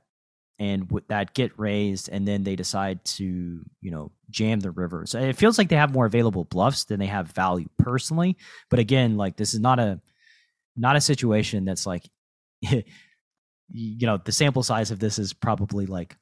and 0.58 0.90
that 1.08 1.34
get 1.34 1.56
raised 1.58 2.08
and 2.08 2.26
then 2.26 2.42
they 2.42 2.56
decide 2.56 3.04
to 3.04 3.24
you 3.80 3.90
know 3.90 4.10
jam 4.30 4.60
the 4.60 4.70
river 4.70 5.04
so 5.06 5.18
it 5.20 5.36
feels 5.36 5.56
like 5.56 5.68
they 5.68 5.76
have 5.76 5.92
more 5.92 6.06
available 6.06 6.44
bluffs 6.44 6.84
than 6.84 6.98
they 6.98 7.06
have 7.06 7.30
value 7.30 7.68
personally 7.78 8.36
but 8.68 8.78
again 8.78 9.16
like 9.16 9.36
this 9.36 9.54
is 9.54 9.60
not 9.60 9.78
a 9.78 10.00
not 10.76 10.96
a 10.96 11.00
situation 11.00 11.64
that's 11.64 11.86
like 11.86 12.02
you 13.70 14.06
know 14.06 14.18
the 14.24 14.32
sample 14.32 14.62
size 14.62 14.90
of 14.90 14.98
this 14.98 15.18
is 15.18 15.32
probably 15.32 15.86
like 15.86 16.16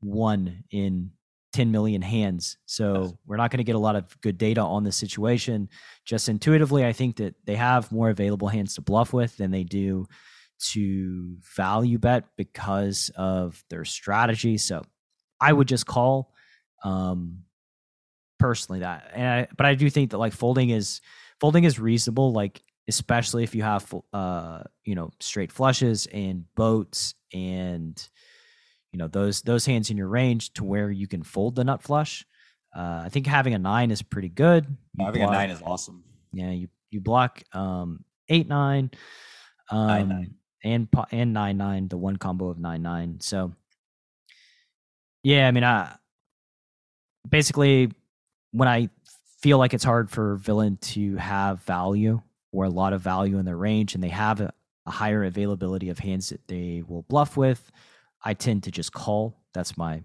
one 0.00 0.64
in 0.70 1.10
10 1.52 1.70
million 1.70 2.00
hands 2.02 2.56
so 2.66 3.02
Yes. 3.02 3.12
we're 3.26 3.36
not 3.36 3.50
going 3.50 3.58
to 3.58 3.64
get 3.64 3.76
a 3.76 3.78
lot 3.78 3.94
of 3.94 4.18
good 4.22 4.38
data 4.38 4.60
on 4.62 4.84
this 4.84 4.96
situation 4.96 5.68
just 6.04 6.28
intuitively 6.28 6.84
i 6.84 6.92
think 6.92 7.16
that 7.16 7.34
they 7.44 7.56
have 7.56 7.92
more 7.92 8.08
available 8.08 8.48
hands 8.48 8.74
to 8.74 8.80
bluff 8.80 9.12
with 9.12 9.36
than 9.36 9.50
they 9.50 9.64
do 9.64 10.06
to 10.60 11.36
value 11.56 11.98
bet 11.98 12.24
because 12.36 13.10
of 13.16 13.62
their 13.68 13.84
strategy 13.84 14.56
so 14.56 14.82
i 15.40 15.52
would 15.52 15.68
just 15.68 15.86
call 15.86 16.32
um 16.84 17.40
personally 18.38 18.80
that 18.80 19.10
and 19.14 19.26
I, 19.26 19.48
but 19.56 19.66
i 19.66 19.74
do 19.74 19.90
think 19.90 20.10
that 20.12 20.18
like 20.18 20.32
folding 20.32 20.70
is 20.70 21.00
folding 21.42 21.64
is 21.64 21.80
reasonable. 21.80 22.32
Like 22.32 22.62
especially 22.88 23.44
if 23.44 23.54
you 23.54 23.62
have 23.62 23.94
uh 24.12 24.62
you 24.84 24.94
know 24.94 25.10
straight 25.20 25.52
flushes 25.52 26.06
and 26.12 26.44
boats 26.54 27.14
and 27.32 28.08
you 28.92 28.98
know 28.98 29.08
those 29.08 29.42
those 29.42 29.64
hands 29.64 29.90
in 29.90 29.96
your 29.96 30.08
range 30.08 30.52
to 30.54 30.64
where 30.64 30.90
you 30.90 31.06
can 31.06 31.22
fold 31.22 31.56
the 31.56 31.64
nut 31.64 31.82
flush. 31.82 32.26
Uh, 32.74 33.02
I 33.04 33.08
think 33.10 33.26
having 33.26 33.54
a 33.54 33.58
nine 33.58 33.90
is 33.90 34.02
pretty 34.02 34.28
good. 34.28 34.66
You 34.96 35.06
having 35.06 35.22
block, 35.22 35.32
a 35.32 35.36
nine 35.36 35.50
is 35.50 35.62
awesome. 35.62 36.04
Yeah, 36.32 36.50
you 36.50 36.68
you 36.90 37.00
block 37.00 37.42
um, 37.52 38.04
eight 38.28 38.48
nine, 38.48 38.90
um, 39.70 39.86
nine, 39.86 40.08
nine. 40.08 40.34
and 40.64 40.88
and 41.10 41.32
nine 41.32 41.56
nine, 41.56 41.88
the 41.88 41.96
one 41.96 42.16
combo 42.16 42.48
of 42.48 42.58
nine 42.58 42.82
nine. 42.82 43.18
So 43.20 43.52
yeah, 45.22 45.48
I 45.48 45.50
mean, 45.50 45.64
I 45.64 45.94
basically 47.28 47.90
when 48.52 48.68
I 48.68 48.90
feel 49.40 49.58
like 49.58 49.74
it's 49.74 49.84
hard 49.84 50.10
for 50.10 50.36
villain 50.36 50.76
to 50.76 51.16
have 51.16 51.62
value 51.62 52.20
or 52.52 52.64
a 52.64 52.70
lot 52.70 52.92
of 52.92 53.00
value 53.00 53.38
in 53.38 53.44
their 53.44 53.56
range, 53.56 53.94
and 53.94 54.04
they 54.04 54.08
have 54.08 54.40
a, 54.40 54.52
a 54.86 54.90
higher 54.90 55.24
availability 55.24 55.88
of 55.88 55.98
hands 55.98 56.28
that 56.28 56.46
they 56.48 56.82
will 56.86 57.02
bluff 57.02 57.36
with, 57.36 57.72
I 58.22 58.34
tend 58.34 58.64
to 58.64 58.70
just 58.70 58.92
call. 58.92 59.40
That's 59.52 59.76
my 59.76 60.02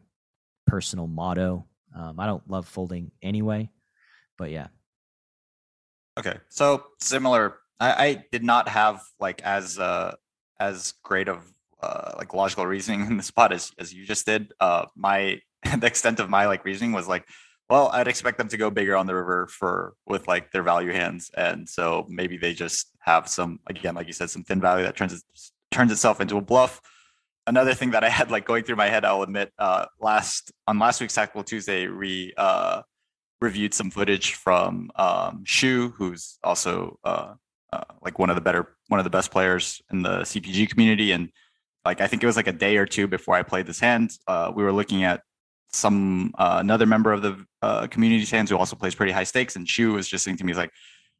personal 0.66 1.08
motto. 1.08 1.66
Um, 1.96 2.20
I 2.20 2.26
don't 2.26 2.48
love 2.50 2.68
folding 2.68 3.12
anyway, 3.22 3.70
but 4.38 4.52
yeah. 4.52 4.68
Okay, 6.18 6.38
so 6.50 6.86
similar. 7.00 7.58
I, 7.80 8.08
I 8.08 8.26
did 8.32 8.44
not 8.44 8.70
have 8.70 9.02
like 9.20 9.42
as 9.44 9.78
uh, 9.78 10.16
as 10.60 10.94
great 11.04 11.28
of 11.28 11.44
uh, 11.82 12.14
like 12.18 12.34
logical 12.34 12.66
reasoning 12.66 13.02
in 13.08 13.18
the 13.18 13.24
spot 13.24 13.54
as 13.54 13.72
as 13.78 13.94
you 13.94 14.06
just 14.06 14.26
did. 14.26 14.54
Uh, 14.60 14.86
my 14.96 15.40
the 15.78 15.88
extent 15.88 16.20
of 16.20 16.30
my 16.30 16.48
like 16.48 16.66
reasoning 16.66 16.92
was 16.92 17.08
like, 17.08 17.28
well, 17.70 17.90
I'd 17.92 18.08
expect 18.08 18.38
them 18.38 18.48
to 18.50 18.58
go 18.58 18.70
bigger 18.70 18.96
on 18.96 19.08
the 19.08 19.16
river 19.16 19.48
for 19.48 19.94
with 20.06 20.28
like 20.28 20.52
their 20.52 20.64
value 20.64 20.94
hands, 20.94 21.30
and 21.36 21.68
so 21.68 22.06
maybe 22.08 22.38
they 22.38 22.54
just 22.54 22.92
have 23.00 23.28
some 23.28 23.60
again, 23.68 23.96
like 23.96 24.08
you 24.08 24.14
said, 24.14 24.30
some 24.30 24.44
thin 24.44 24.62
value 24.62 24.86
that 24.86 24.96
turns 24.96 25.24
turns 25.72 25.92
itself 25.92 26.22
into 26.22 26.38
a 26.38 26.42
bluff. 26.42 26.82
Another 27.46 27.74
thing 27.74 27.92
that 27.92 28.04
I 28.04 28.10
had 28.20 28.32
like 28.32 28.46
going 28.46 28.64
through 28.64 28.78
my 28.78 28.88
head, 28.88 29.04
I'll 29.04 29.22
admit, 29.22 29.52
uh, 29.60 29.86
last 30.00 30.52
on 30.68 30.80
last 30.80 31.02
week's 31.02 31.16
Tactical 31.16 31.44
Tuesday, 31.44 31.88
we 31.88 32.34
uh, 32.38 32.84
reviewed 33.42 33.74
some 33.74 33.92
footage 33.92 34.36
from 34.36 34.90
um, 34.96 35.44
Shu, 35.46 35.94
who's 35.98 36.40
also 36.44 36.98
uh, 37.04 37.34
uh, 37.74 37.84
like 38.02 38.18
one 38.18 38.30
of 38.30 38.36
the 38.36 38.42
better, 38.42 38.78
one 38.88 39.00
of 39.00 39.04
the 39.04 39.10
best 39.10 39.30
players 39.30 39.82
in 39.92 40.04
the 40.04 40.20
CPG 40.20 40.70
community, 40.70 41.12
and 41.12 41.32
like 41.84 42.00
I 42.00 42.08
think 42.08 42.24
it 42.24 42.28
was 42.28 42.38
like 42.38 42.48
a 42.48 42.54
day 42.54 42.78
or 42.78 42.86
two 42.86 43.08
before 43.08 43.36
I 43.36 43.44
played 43.44 43.66
this 43.66 43.80
hand, 43.82 44.12
uh, 44.28 44.52
we 44.56 44.64
were 44.64 44.72
looking 44.74 45.04
at 45.04 45.22
some 45.72 46.34
uh, 46.38 46.58
another 46.60 46.86
member 46.86 47.12
of 47.12 47.22
the 47.22 47.46
uh, 47.62 47.88
community's 47.88 48.32
hands 48.32 48.50
who 48.50 48.58
also 48.58 48.76
plays 48.76 48.96
pretty 48.96 49.12
high 49.12 49.24
stakes, 49.24 49.56
and 49.56 49.66
Chu 49.66 49.94
was 49.94 50.08
just 50.08 50.24
saying 50.24 50.38
to 50.38 50.44
me, 50.44 50.52
he's 50.52 50.58
like, 50.58 50.72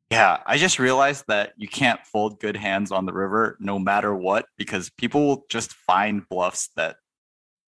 yeah, 0.10 0.38
I 0.46 0.58
just 0.58 0.80
realized 0.80 1.26
that 1.28 1.54
you 1.58 1.68
can't 1.68 2.00
fold 2.06 2.40
good 2.40 2.56
hands 2.56 2.92
on 2.92 3.06
the 3.06 3.14
river 3.14 3.58
no 3.60 3.78
matter 3.78 4.16
what 4.16 4.46
because 4.58 4.90
people 4.92 5.28
will 5.28 5.46
just 5.50 5.74
find 5.74 6.28
bluffs 6.30 6.70
that 6.78 6.96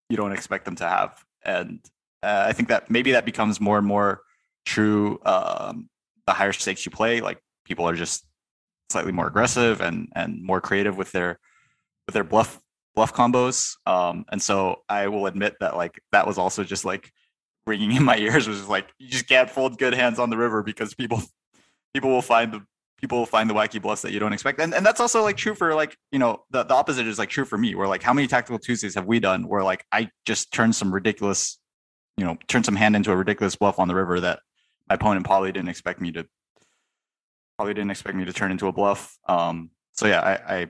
you 0.09 0.15
don't 0.15 0.31
expect 0.31 0.65
them 0.65 0.75
to 0.77 0.87
have. 0.87 1.21
And 1.43 1.79
uh, 2.23 2.45
I 2.47 2.53
think 2.53 2.69
that 2.69 2.89
maybe 2.89 3.11
that 3.11 3.25
becomes 3.25 3.59
more 3.59 3.77
and 3.77 3.85
more 3.85 4.21
true 4.65 5.19
um, 5.25 5.89
the 6.27 6.33
higher 6.33 6.53
stakes 6.53 6.85
you 6.85 6.91
play. 6.91 7.19
Like 7.19 7.39
people 7.65 7.87
are 7.87 7.95
just 7.95 8.25
slightly 8.89 9.11
more 9.11 9.27
aggressive 9.27 9.81
and 9.81 10.09
and 10.15 10.43
more 10.43 10.61
creative 10.61 10.97
with 10.97 11.11
their 11.11 11.39
with 12.07 12.13
their 12.13 12.23
bluff 12.23 12.59
bluff 12.95 13.13
combos. 13.13 13.75
Um, 13.85 14.25
and 14.31 14.41
so 14.41 14.83
I 14.89 15.07
will 15.07 15.25
admit 15.25 15.55
that 15.59 15.75
like 15.75 16.01
that 16.11 16.25
was 16.25 16.37
also 16.37 16.63
just 16.63 16.85
like 16.85 17.11
ringing 17.69 17.93
in 17.93 18.03
my 18.03 18.17
ears 18.17 18.47
was 18.47 18.67
like 18.67 18.89
you 18.97 19.07
just 19.07 19.27
can't 19.27 19.49
fold 19.49 19.77
good 19.77 19.93
hands 19.93 20.19
on 20.19 20.29
the 20.29 20.37
river 20.37 20.63
because 20.63 20.93
people 20.93 21.21
people 21.93 22.09
will 22.09 22.21
find 22.21 22.51
the 22.51 22.61
people 22.99 23.17
will 23.17 23.25
find 23.25 23.49
the 23.49 23.53
wacky 23.53 23.81
bluffs 23.81 24.01
that 24.01 24.11
you 24.11 24.19
don't 24.19 24.33
expect. 24.33 24.59
And 24.59 24.73
and 24.73 24.85
that's 24.85 24.99
also 24.99 25.23
like 25.23 25.37
true 25.37 25.55
for 25.55 25.73
like, 25.73 25.97
you 26.11 26.19
know, 26.19 26.43
the, 26.51 26.63
the 26.63 26.73
opposite 26.73 27.07
is 27.07 27.17
like 27.17 27.29
true 27.29 27.45
for 27.45 27.57
me, 27.57 27.75
where 27.75 27.87
like 27.87 28.03
how 28.03 28.13
many 28.13 28.27
tactical 28.27 28.59
Tuesdays 28.59 28.95
have 28.95 29.05
we 29.05 29.19
done 29.19 29.47
where 29.47 29.63
like 29.63 29.85
I 29.91 30.09
just 30.25 30.51
turned 30.51 30.75
some 30.75 30.93
ridiculous, 30.93 31.59
you 32.17 32.25
know, 32.25 32.37
turn 32.47 32.63
some 32.63 32.75
hand 32.75 32.95
into 32.95 33.11
a 33.11 33.15
ridiculous 33.15 33.55
bluff 33.55 33.79
on 33.79 33.87
the 33.87 33.95
river 33.95 34.19
that 34.19 34.39
my 34.89 34.95
opponent 34.95 35.25
probably 35.25 35.51
didn't 35.51 35.69
expect 35.69 36.01
me 36.01 36.11
to 36.13 36.25
probably 37.57 37.73
didn't 37.73 37.91
expect 37.91 38.15
me 38.15 38.25
to 38.25 38.33
turn 38.33 38.51
into 38.51 38.67
a 38.67 38.73
bluff. 38.73 39.17
Um 39.27 39.71
so 39.93 40.07
yeah, 40.07 40.21
I, 40.21 40.55
I 40.55 40.67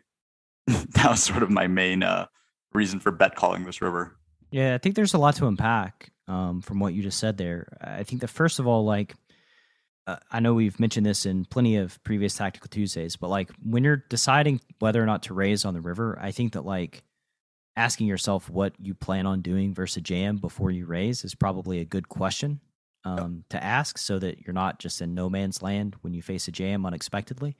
that 0.67 1.09
was 1.09 1.23
sort 1.23 1.43
of 1.43 1.49
my 1.49 1.67
main 1.67 2.03
uh 2.03 2.27
reason 2.73 2.99
for 2.99 3.11
bet 3.11 3.35
calling 3.35 3.65
this 3.65 3.81
river. 3.81 4.15
Yeah, 4.51 4.75
I 4.75 4.77
think 4.79 4.95
there's 4.95 5.13
a 5.13 5.19
lot 5.19 5.35
to 5.35 5.47
unpack 5.47 6.11
um, 6.29 6.61
from 6.61 6.79
what 6.79 6.93
you 6.93 7.01
just 7.01 7.19
said 7.19 7.37
there. 7.37 7.67
I 7.81 8.03
think 8.03 8.21
that 8.21 8.29
first 8.29 8.59
of 8.59 8.67
all, 8.67 8.85
like 8.85 9.15
uh, 10.07 10.17
I 10.31 10.39
know 10.39 10.53
we've 10.53 10.79
mentioned 10.79 11.05
this 11.05 11.25
in 11.25 11.43
plenty 11.45 11.75
of 11.75 12.01
previous 12.03 12.35
Tactical 12.35 12.69
Tuesdays, 12.69 13.17
but 13.17 13.29
like 13.29 13.49
when 13.63 13.83
you're 13.83 14.05
deciding 14.09 14.61
whether 14.79 15.03
or 15.03 15.05
not 15.05 15.23
to 15.23 15.33
raise 15.33 15.65
on 15.65 15.73
the 15.73 15.81
river, 15.81 16.17
I 16.21 16.31
think 16.31 16.53
that 16.53 16.65
like 16.65 17.03
asking 17.75 18.07
yourself 18.07 18.49
what 18.49 18.73
you 18.79 18.93
plan 18.93 19.25
on 19.25 19.41
doing 19.41 19.73
versus 19.73 20.03
jam 20.03 20.37
before 20.37 20.71
you 20.71 20.85
raise 20.85 21.23
is 21.23 21.35
probably 21.35 21.79
a 21.79 21.85
good 21.85 22.09
question 22.09 22.59
um, 23.05 23.43
to 23.49 23.63
ask 23.63 23.97
so 23.97 24.19
that 24.19 24.41
you're 24.41 24.53
not 24.53 24.79
just 24.79 25.01
in 25.01 25.13
no 25.13 25.29
man's 25.29 25.61
land 25.61 25.95
when 26.01 26.13
you 26.13 26.21
face 26.21 26.47
a 26.47 26.51
jam 26.51 26.85
unexpectedly. 26.85 27.55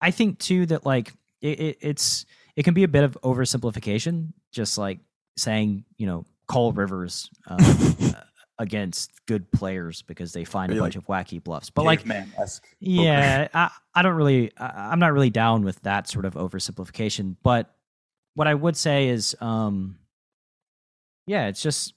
I 0.00 0.10
think 0.10 0.38
too 0.38 0.66
that 0.66 0.86
like 0.86 1.12
it, 1.40 1.60
it, 1.60 1.78
it's 1.80 2.26
it 2.54 2.62
can 2.62 2.74
be 2.74 2.84
a 2.84 2.88
bit 2.88 3.04
of 3.04 3.18
oversimplification, 3.22 4.32
just 4.52 4.78
like 4.78 5.00
saying 5.36 5.84
you 5.96 6.06
know 6.06 6.24
call 6.48 6.72
rivers 6.72 7.30
um, 7.48 7.58
against 8.58 9.10
good 9.26 9.50
players 9.52 10.02
because 10.02 10.32
they 10.32 10.44
find 10.44 10.72
a 10.72 10.76
bunch 10.80 10.96
of 10.96 11.06
wacky 11.06 11.42
bluffs. 11.42 11.70
But 11.70 11.82
like, 11.86 12.06
yeah, 12.80 13.48
I, 13.52 13.70
I 13.94 14.02
don't 14.02 14.14
really, 14.16 14.52
I, 14.56 14.90
I'm 14.92 14.98
not 14.98 15.12
really 15.12 15.30
down 15.30 15.62
with 15.64 15.80
that 15.82 16.08
sort 16.08 16.24
of 16.24 16.34
oversimplification. 16.34 17.36
But 17.42 17.74
what 18.34 18.46
I 18.46 18.54
would 18.54 18.76
say 18.76 19.08
is, 19.08 19.36
um, 19.40 19.98
yeah, 21.26 21.48
it's 21.48 21.62
just 21.62 21.94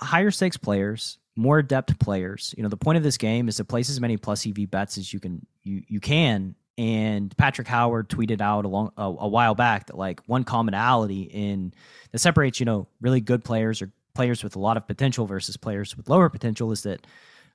higher 0.00 0.30
stakes 0.30 0.56
players, 0.56 1.18
more 1.36 1.58
adept 1.58 1.98
players. 1.98 2.54
You 2.56 2.62
know, 2.62 2.68
the 2.68 2.76
point 2.76 2.98
of 2.98 3.02
this 3.02 3.16
game 3.16 3.48
is 3.48 3.56
to 3.56 3.64
place 3.64 3.88
as 3.88 4.00
many 4.00 4.16
plus 4.16 4.46
EV 4.46 4.70
bets 4.70 4.98
as 4.98 5.12
you 5.12 5.20
can, 5.20 5.46
you 5.62 5.82
you 5.88 6.00
can. 6.00 6.54
And 6.78 7.36
Patrick 7.36 7.68
Howard 7.68 8.08
tweeted 8.08 8.40
out 8.40 8.64
along 8.64 8.92
a, 8.96 9.02
a 9.02 9.28
while 9.28 9.54
back 9.54 9.86
that 9.88 9.98
like 9.98 10.20
one 10.26 10.44
commonality 10.44 11.22
in 11.22 11.74
that 12.12 12.18
separates 12.18 12.60
you 12.60 12.66
know 12.66 12.86
really 13.00 13.20
good 13.20 13.44
players 13.44 13.82
or 13.82 13.92
players 14.14 14.42
with 14.42 14.56
a 14.56 14.58
lot 14.58 14.76
of 14.76 14.86
potential 14.86 15.26
versus 15.26 15.56
players 15.56 15.96
with 15.96 16.08
lower 16.08 16.28
potential 16.28 16.72
is 16.72 16.82
that 16.82 17.06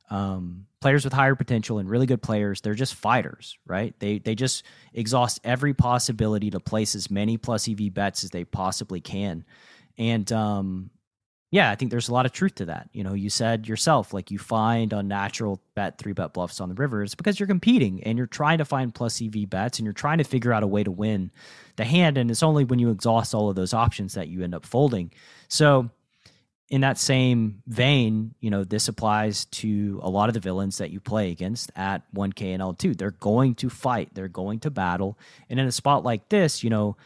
um, 0.09 0.65
players 0.79 1.03
with 1.03 1.13
higher 1.13 1.35
potential 1.35 1.79
and 1.79 1.89
really 1.89 2.05
good 2.05 2.21
players, 2.21 2.61
they're 2.61 2.73
just 2.73 2.95
fighters, 2.95 3.57
right? 3.65 3.93
They 3.99 4.19
they 4.19 4.35
just 4.35 4.63
exhaust 4.93 5.39
every 5.43 5.73
possibility 5.73 6.49
to 6.51 6.59
place 6.59 6.95
as 6.95 7.11
many 7.11 7.37
plus 7.37 7.67
EV 7.67 7.93
bets 7.93 8.23
as 8.23 8.29
they 8.29 8.45
possibly 8.45 9.01
can, 9.01 9.43
and 9.97 10.31
um, 10.31 10.89
yeah, 11.49 11.71
I 11.71 11.75
think 11.75 11.91
there's 11.91 12.09
a 12.09 12.13
lot 12.13 12.25
of 12.25 12.33
truth 12.33 12.55
to 12.55 12.65
that. 12.65 12.89
You 12.91 13.03
know, 13.03 13.13
you 13.13 13.29
said 13.29 13.67
yourself, 13.67 14.13
like 14.13 14.31
you 14.31 14.37
find 14.37 14.91
unnatural 14.91 15.61
bet 15.75 15.97
three 15.97 16.11
bet 16.11 16.33
bluffs 16.33 16.59
on 16.59 16.67
the 16.67 16.75
river. 16.75 17.03
It's 17.03 17.15
because 17.15 17.39
you're 17.39 17.47
competing 17.47 18.03
and 18.03 18.17
you're 18.17 18.27
trying 18.27 18.57
to 18.57 18.65
find 18.65 18.93
plus 18.93 19.21
EV 19.21 19.49
bets 19.49 19.79
and 19.79 19.85
you're 19.85 19.93
trying 19.93 20.17
to 20.17 20.25
figure 20.25 20.51
out 20.51 20.63
a 20.63 20.67
way 20.67 20.83
to 20.83 20.91
win 20.91 21.31
the 21.77 21.85
hand. 21.85 22.17
And 22.17 22.29
it's 22.29 22.43
only 22.43 22.65
when 22.65 22.79
you 22.79 22.89
exhaust 22.89 23.33
all 23.33 23.49
of 23.49 23.55
those 23.55 23.73
options 23.73 24.13
that 24.15 24.27
you 24.27 24.43
end 24.43 24.53
up 24.53 24.65
folding. 24.65 25.11
So 25.47 25.89
in 26.69 26.81
that 26.81 26.97
same 26.97 27.61
vein, 27.67 28.35
you 28.41 28.49
know, 28.49 28.65
this 28.65 28.89
applies 28.89 29.45
to 29.45 30.01
a 30.03 30.09
lot 30.09 30.27
of 30.27 30.33
the 30.33 30.41
villains 30.41 30.79
that 30.79 30.91
you 30.91 30.99
play 30.99 31.31
against 31.31 31.71
at 31.77 32.01
1K 32.13 32.53
and 32.53 32.61
L2. 32.61 32.97
They're 32.97 33.11
going 33.11 33.55
to 33.55 33.69
fight, 33.69 34.09
they're 34.13 34.27
going 34.27 34.59
to 34.61 34.69
battle. 34.69 35.17
And 35.49 35.61
in 35.61 35.65
a 35.65 35.71
spot 35.71 36.03
like 36.03 36.27
this, 36.27 36.61
you 36.61 36.69
know, 36.69 36.97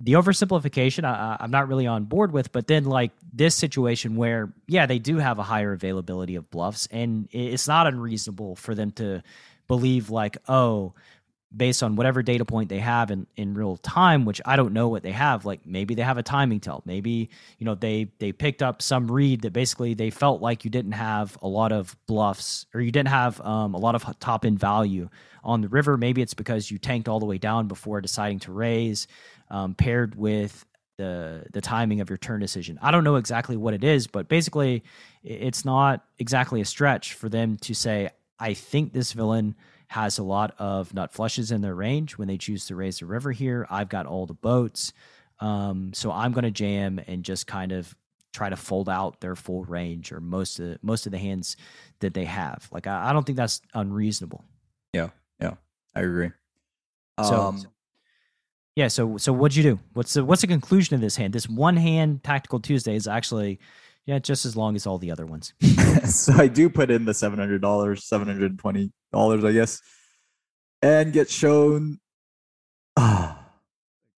the 0.00 0.14
oversimplification 0.14 1.04
I, 1.04 1.36
I'm 1.38 1.50
not 1.50 1.68
really 1.68 1.86
on 1.86 2.04
board 2.04 2.32
with, 2.32 2.52
but 2.52 2.66
then 2.66 2.84
like 2.84 3.12
this 3.32 3.54
situation 3.54 4.16
where, 4.16 4.52
yeah, 4.66 4.86
they 4.86 4.98
do 4.98 5.18
have 5.18 5.38
a 5.38 5.42
higher 5.42 5.72
availability 5.72 6.36
of 6.36 6.50
bluffs, 6.50 6.88
and 6.90 7.28
it's 7.32 7.68
not 7.68 7.86
unreasonable 7.86 8.56
for 8.56 8.74
them 8.74 8.92
to 8.92 9.22
believe 9.68 10.10
like, 10.10 10.38
oh, 10.48 10.94
based 11.54 11.82
on 11.82 11.96
whatever 11.96 12.22
data 12.22 12.44
point 12.44 12.68
they 12.68 12.78
have 12.78 13.10
in, 13.10 13.26
in 13.36 13.54
real 13.54 13.76
time, 13.76 14.24
which 14.24 14.40
I 14.44 14.54
don't 14.54 14.72
know 14.72 14.88
what 14.88 15.02
they 15.02 15.10
have. 15.12 15.44
Like 15.44 15.66
maybe 15.66 15.94
they 15.94 16.02
have 16.02 16.18
a 16.18 16.22
timing 16.22 16.60
tell. 16.60 16.82
Maybe, 16.84 17.28
you 17.58 17.64
know, 17.64 17.74
they 17.74 18.12
they 18.18 18.32
picked 18.32 18.62
up 18.62 18.80
some 18.80 19.10
read 19.10 19.42
that 19.42 19.52
basically 19.52 19.94
they 19.94 20.10
felt 20.10 20.40
like 20.40 20.64
you 20.64 20.70
didn't 20.70 20.92
have 20.92 21.36
a 21.42 21.48
lot 21.48 21.72
of 21.72 21.96
bluffs 22.06 22.66
or 22.72 22.80
you 22.80 22.92
didn't 22.92 23.08
have 23.08 23.40
um, 23.40 23.74
a 23.74 23.78
lot 23.78 23.96
of 23.96 24.18
top 24.20 24.44
end 24.44 24.60
value 24.60 25.08
on 25.42 25.60
the 25.60 25.68
river. 25.68 25.96
Maybe 25.96 26.22
it's 26.22 26.34
because 26.34 26.70
you 26.70 26.78
tanked 26.78 27.08
all 27.08 27.18
the 27.18 27.26
way 27.26 27.38
down 27.38 27.66
before 27.66 28.00
deciding 28.00 28.38
to 28.40 28.52
raise, 28.52 29.08
um, 29.50 29.74
paired 29.74 30.14
with 30.14 30.64
the 30.96 31.46
the 31.52 31.60
timing 31.60 32.00
of 32.00 32.10
your 32.10 32.18
turn 32.18 32.40
decision. 32.40 32.78
I 32.82 32.90
don't 32.90 33.04
know 33.04 33.16
exactly 33.16 33.56
what 33.56 33.74
it 33.74 33.84
is, 33.84 34.06
but 34.06 34.28
basically 34.28 34.84
it's 35.22 35.64
not 35.64 36.04
exactly 36.18 36.60
a 36.60 36.64
stretch 36.64 37.14
for 37.14 37.28
them 37.28 37.56
to 37.58 37.74
say, 37.74 38.10
I 38.38 38.54
think 38.54 38.92
this 38.92 39.12
villain 39.12 39.54
has 39.88 40.18
a 40.18 40.22
lot 40.22 40.54
of 40.58 40.94
nut 40.94 41.12
flushes 41.12 41.50
in 41.50 41.62
their 41.62 41.74
range 41.74 42.16
when 42.16 42.28
they 42.28 42.38
choose 42.38 42.66
to 42.66 42.76
raise 42.76 43.00
the 43.00 43.06
river 43.06 43.32
here. 43.32 43.66
I've 43.68 43.88
got 43.88 44.06
all 44.06 44.26
the 44.26 44.34
boats. 44.34 44.92
Um, 45.40 45.92
so 45.94 46.12
I'm 46.12 46.32
going 46.32 46.44
to 46.44 46.50
jam 46.50 47.00
and 47.06 47.24
just 47.24 47.46
kind 47.46 47.72
of 47.72 47.96
try 48.32 48.48
to 48.48 48.56
fold 48.56 48.88
out 48.88 49.20
their 49.20 49.34
full 49.34 49.64
range 49.64 50.12
or 50.12 50.20
most 50.20 50.60
of 50.60 50.66
the, 50.66 50.78
most 50.82 51.06
of 51.06 51.12
the 51.12 51.18
hands 51.18 51.56
that 52.00 52.14
they 52.14 52.26
have. 52.26 52.68
Like 52.70 52.86
I, 52.86 53.10
I 53.10 53.12
don't 53.12 53.24
think 53.24 53.36
that's 53.36 53.60
unreasonable. 53.74 54.44
Yeah, 54.92 55.08
yeah, 55.40 55.54
I 55.94 56.00
agree. 56.02 56.30
So, 57.18 57.40
Um, 57.40 57.62
yeah. 58.80 58.88
So, 58.88 59.18
so 59.18 59.30
what'd 59.30 59.54
you 59.54 59.62
do? 59.62 59.78
What's 59.92 60.14
the 60.14 60.24
what's 60.24 60.40
the 60.40 60.46
conclusion 60.46 60.94
of 60.94 61.02
this 61.02 61.14
hand? 61.14 61.34
This 61.34 61.46
one 61.46 61.76
hand 61.76 62.24
tactical 62.24 62.60
Tuesday 62.60 62.96
is 62.96 63.06
actually, 63.06 63.60
yeah, 64.06 64.18
just 64.18 64.46
as 64.46 64.56
long 64.56 64.74
as 64.74 64.86
all 64.86 64.96
the 64.96 65.10
other 65.10 65.26
ones. 65.26 65.52
so 66.06 66.32
I 66.32 66.46
do 66.46 66.70
put 66.70 66.90
in 66.90 67.04
the 67.04 67.12
seven 67.12 67.38
hundred 67.38 67.60
dollars, 67.60 68.04
seven 68.04 68.26
hundred 68.26 68.58
twenty 68.58 68.90
dollars, 69.12 69.44
I 69.44 69.52
guess, 69.52 69.82
and 70.80 71.12
get 71.12 71.28
shown. 71.28 72.00
Ah, 72.96 73.50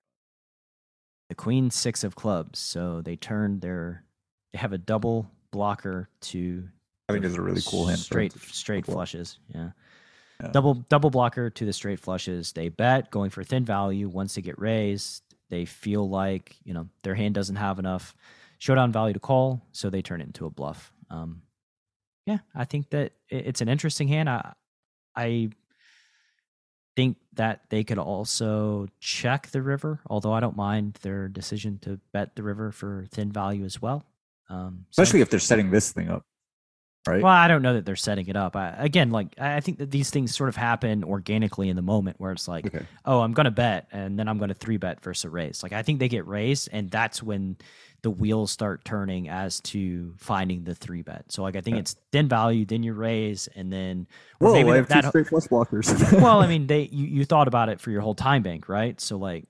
the 1.28 1.34
queen 1.34 1.72
six 1.72 2.04
of 2.04 2.14
clubs. 2.14 2.60
So 2.60 3.02
they 3.02 3.16
turn 3.16 3.58
their 3.58 4.04
they 4.52 4.60
have 4.60 4.72
a 4.72 4.78
double 4.78 5.28
blocker 5.50 6.08
to 6.20 6.68
I 7.08 7.14
think 7.14 7.24
it's 7.24 7.34
a 7.34 7.42
really 7.42 7.62
cool 7.66 7.88
hand. 7.88 7.98
straight 7.98 8.32
straight 8.32 8.86
flushes. 8.86 9.40
Yeah. 9.52 9.70
Yeah. 10.42 10.48
Double 10.50 10.74
double 10.88 11.10
blocker 11.10 11.50
to 11.50 11.64
the 11.64 11.72
straight 11.72 12.00
flushes. 12.00 12.52
They 12.52 12.68
bet 12.68 13.10
going 13.10 13.30
for 13.30 13.44
thin 13.44 13.64
value. 13.64 14.08
Once 14.08 14.34
they 14.34 14.42
get 14.42 14.58
raised, 14.58 15.22
they 15.50 15.64
feel 15.64 16.08
like 16.08 16.56
you 16.64 16.74
know 16.74 16.88
their 17.02 17.14
hand 17.14 17.34
doesn't 17.34 17.56
have 17.56 17.78
enough 17.78 18.14
showdown 18.58 18.92
value 18.92 19.14
to 19.14 19.20
call, 19.20 19.62
so 19.72 19.90
they 19.90 20.02
turn 20.02 20.20
it 20.20 20.26
into 20.26 20.46
a 20.46 20.50
bluff. 20.50 20.92
Um, 21.10 21.42
yeah, 22.26 22.38
I 22.54 22.64
think 22.64 22.90
that 22.90 23.12
it's 23.28 23.60
an 23.60 23.68
interesting 23.68 24.08
hand. 24.08 24.28
I 24.28 24.52
I 25.14 25.50
think 26.96 27.16
that 27.34 27.62
they 27.70 27.84
could 27.84 27.98
also 27.98 28.86
check 29.00 29.48
the 29.50 29.62
river, 29.62 30.00
although 30.08 30.32
I 30.32 30.40
don't 30.40 30.56
mind 30.56 30.98
their 31.02 31.28
decision 31.28 31.78
to 31.82 31.98
bet 32.12 32.36
the 32.36 32.42
river 32.42 32.70
for 32.70 33.06
thin 33.10 33.32
value 33.32 33.64
as 33.64 33.80
well. 33.80 34.04
Um, 34.50 34.84
so- 34.90 35.02
especially 35.02 35.20
if 35.22 35.30
they're 35.30 35.40
setting 35.40 35.70
this 35.70 35.92
thing 35.92 36.10
up, 36.10 36.24
right? 37.06 37.22
well, 37.22 37.32
I 37.32 37.48
don't 37.48 37.62
know 37.62 37.74
that 37.74 37.84
they're 37.84 37.96
setting 37.96 38.28
it 38.28 38.36
up. 38.36 38.56
I, 38.56 38.74
again, 38.78 39.10
like 39.10 39.34
I 39.38 39.60
think 39.60 39.78
that 39.78 39.90
these 39.90 40.10
things 40.10 40.34
sort 40.34 40.48
of 40.48 40.56
happen 40.56 41.04
organically 41.04 41.68
in 41.68 41.76
the 41.76 41.82
moment 41.82 42.16
where 42.20 42.32
it's 42.32 42.48
like, 42.48 42.66
okay. 42.66 42.84
oh, 43.04 43.20
I'm 43.20 43.32
going 43.32 43.44
to 43.44 43.50
bet, 43.50 43.88
and 43.92 44.18
then 44.18 44.28
I'm 44.28 44.38
going 44.38 44.48
to 44.48 44.54
three 44.54 44.76
bet 44.76 45.02
versus 45.02 45.24
a 45.24 45.30
raise. 45.30 45.62
Like 45.62 45.72
I 45.72 45.82
think 45.82 45.98
they 45.98 46.08
get 46.08 46.26
raised, 46.26 46.68
and 46.72 46.90
that's 46.90 47.22
when 47.22 47.56
the 48.02 48.10
wheels 48.10 48.50
start 48.50 48.84
turning 48.84 49.28
as 49.28 49.60
to 49.60 50.12
finding 50.18 50.64
the 50.64 50.74
three 50.74 51.02
bet. 51.02 51.30
So 51.30 51.42
like 51.42 51.54
I 51.54 51.60
think 51.60 51.76
Yeah. 51.76 51.80
it's 51.80 51.94
thin 52.10 52.28
value, 52.28 52.64
then 52.64 52.82
you 52.82 52.94
raise, 52.94 53.48
and 53.54 53.72
then 53.72 54.08
Whoa, 54.40 54.52
maybe 54.52 54.72
I 54.72 54.76
have 54.76 54.88
that 54.88 55.02
two 55.04 55.08
straight 55.10 55.26
flush 55.28 55.46
blockers. 55.46 56.12
well, 56.20 56.40
I 56.40 56.46
mean, 56.48 56.66
they 56.66 56.82
you, 56.90 57.06
you 57.06 57.24
thought 57.24 57.46
about 57.46 57.68
it 57.68 57.80
for 57.80 57.90
your 57.92 58.00
whole 58.00 58.14
time 58.16 58.42
bank, 58.42 58.68
right? 58.68 59.00
So 59.00 59.16
like 59.18 59.44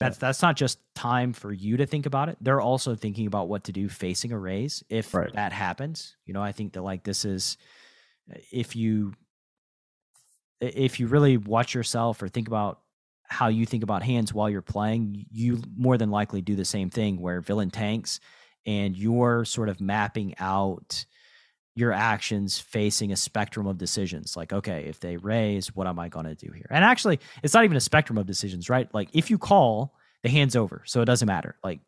that's 0.00 0.18
that's 0.18 0.42
not 0.42 0.56
just 0.56 0.78
time 0.94 1.32
for 1.32 1.52
you 1.52 1.76
to 1.78 1.86
think 1.86 2.06
about 2.06 2.28
it. 2.28 2.36
They're 2.40 2.60
also 2.60 2.94
thinking 2.94 3.26
about 3.26 3.48
what 3.48 3.64
to 3.64 3.72
do 3.72 3.88
facing 3.88 4.32
a 4.32 4.38
raise 4.38 4.82
if 4.88 5.14
Right. 5.14 5.32
that 5.34 5.52
happens. 5.52 6.16
You 6.26 6.34
know, 6.34 6.42
I 6.42 6.52
think 6.52 6.72
that 6.74 6.82
like 6.82 7.04
this 7.04 7.24
is 7.24 7.56
uh, 8.30 8.38
if 8.52 8.76
you 8.76 9.14
if 10.60 11.00
you 11.00 11.06
really 11.06 11.36
watch 11.36 11.74
yourself 11.74 12.22
or 12.22 12.28
think 12.28 12.48
about 12.48 12.80
how 13.24 13.48
you 13.48 13.66
think 13.66 13.82
about 13.82 14.02
hands 14.02 14.32
while 14.32 14.48
you're 14.48 14.62
playing, 14.62 15.26
you 15.30 15.60
more 15.76 15.98
than 15.98 16.10
likely 16.10 16.42
do 16.42 16.54
the 16.54 16.64
same 16.64 16.90
thing 16.90 17.20
where 17.20 17.40
villain 17.40 17.70
tanks 17.70 18.20
and 18.66 18.96
you're 18.96 19.44
sort 19.44 19.68
of 19.68 19.80
mapping 19.80 20.34
out 20.38 21.04
your 21.76 21.92
actions 21.92 22.58
facing 22.58 23.12
a 23.12 23.16
spectrum 23.16 23.66
of 23.66 23.78
decisions. 23.78 24.36
Like, 24.36 24.52
okay, 24.52 24.84
if 24.84 25.00
they 25.00 25.16
raise, 25.16 25.74
what 25.74 25.86
am 25.86 25.98
I 25.98 26.08
going 26.08 26.26
to 26.26 26.34
do 26.34 26.52
here? 26.52 26.66
And 26.70 26.84
actually, 26.84 27.18
it's 27.42 27.54
not 27.54 27.64
even 27.64 27.76
a 27.76 27.80
spectrum 27.80 28.16
of 28.16 28.26
decisions, 28.26 28.70
right? 28.70 28.92
Like, 28.94 29.08
if 29.12 29.30
you 29.30 29.38
call, 29.38 29.94
the 30.22 30.28
hand's 30.28 30.56
over, 30.56 30.82
so 30.86 31.02
it 31.02 31.06
doesn't 31.06 31.26
matter. 31.26 31.56
Like, 31.64 31.80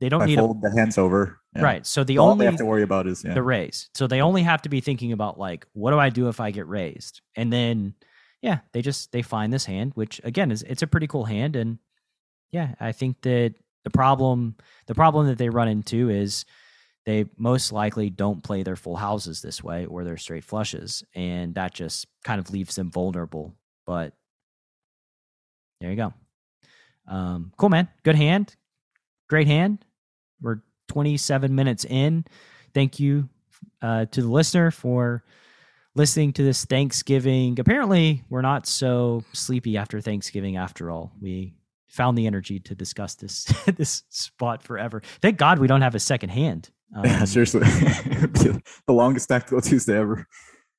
they 0.00 0.08
don't 0.08 0.22
I 0.22 0.26
need 0.26 0.38
a 0.38 0.42
fold 0.42 0.62
the 0.62 0.72
hands 0.76 0.98
over. 0.98 1.38
yeah. 1.54 1.62
right. 1.62 1.86
So 1.86 2.04
the 2.04 2.18
All 2.18 2.30
only 2.30 2.44
they 2.44 2.50
have 2.50 2.58
to 2.58 2.64
worry 2.64 2.82
about 2.82 3.06
is 3.06 3.22
yeah. 3.24 3.34
the 3.34 3.42
raise. 3.42 3.90
So 3.94 4.06
they 4.06 4.22
only 4.22 4.42
have 4.42 4.62
to 4.62 4.68
be 4.68 4.80
thinking 4.80 5.12
about 5.12 5.38
like, 5.38 5.66
what 5.72 5.90
do 5.90 5.98
I 5.98 6.08
do 6.08 6.28
if 6.28 6.40
I 6.40 6.50
get 6.50 6.66
raised? 6.66 7.20
And 7.36 7.52
then, 7.52 7.94
yeah, 8.40 8.60
they 8.72 8.82
just 8.82 9.12
they 9.12 9.22
find 9.22 9.52
this 9.52 9.66
hand, 9.66 9.92
which 9.94 10.20
again 10.24 10.50
is 10.50 10.62
it's 10.62 10.82
a 10.82 10.86
pretty 10.86 11.06
cool 11.06 11.24
hand, 11.24 11.54
and 11.54 11.78
yeah, 12.50 12.74
I 12.80 12.92
think 12.92 13.20
that 13.22 13.54
the 13.84 13.90
problem 13.90 14.56
the 14.86 14.94
problem 14.94 15.26
that 15.26 15.38
they 15.38 15.50
run 15.50 15.68
into 15.68 16.08
is 16.08 16.46
they 17.06 17.26
most 17.36 17.72
likely 17.72 18.10
don't 18.10 18.42
play 18.42 18.62
their 18.62 18.76
full 18.76 18.96
houses 18.96 19.40
this 19.40 19.62
way 19.62 19.86
or 19.86 20.04
their 20.04 20.16
straight 20.16 20.44
flushes, 20.44 21.02
and 21.14 21.54
that 21.54 21.74
just 21.74 22.06
kind 22.24 22.40
of 22.40 22.50
leaves 22.50 22.74
them 22.74 22.90
vulnerable. 22.90 23.54
But 23.86 24.12
there 25.80 25.90
you 25.90 25.96
go. 25.96 26.12
Um, 27.06 27.52
cool, 27.56 27.70
man. 27.70 27.88
Good 28.02 28.16
hand. 28.16 28.54
Great 29.28 29.46
hand. 29.46 29.84
We're 30.40 30.62
27 30.88 31.54
minutes 31.54 31.84
in. 31.84 32.24
Thank 32.74 33.00
you 33.00 33.28
uh, 33.82 34.06
to 34.06 34.22
the 34.22 34.28
listener 34.28 34.70
for 34.70 35.24
listening 35.94 36.32
to 36.34 36.42
this 36.42 36.64
Thanksgiving. 36.64 37.58
Apparently, 37.58 38.22
we're 38.28 38.42
not 38.42 38.66
so 38.66 39.24
sleepy 39.32 39.76
after 39.76 40.00
Thanksgiving 40.00 40.56
after 40.56 40.90
all. 40.90 41.12
We 41.20 41.54
found 41.88 42.16
the 42.16 42.26
energy 42.26 42.60
to 42.60 42.74
discuss 42.74 43.14
this 43.14 43.44
this 43.76 44.04
spot 44.08 44.62
forever. 44.62 45.02
Thank 45.20 45.38
God 45.38 45.58
we 45.58 45.66
don't 45.66 45.82
have 45.82 45.94
a 45.94 46.00
second 46.00 46.30
hand. 46.30 46.70
yeah, 47.04 47.20
Um, 47.20 47.26
seriously, 47.26 47.60
the 47.60 48.62
longest 48.88 49.28
tactical 49.28 49.60
Tuesday 49.62 49.96
ever. 49.98 50.26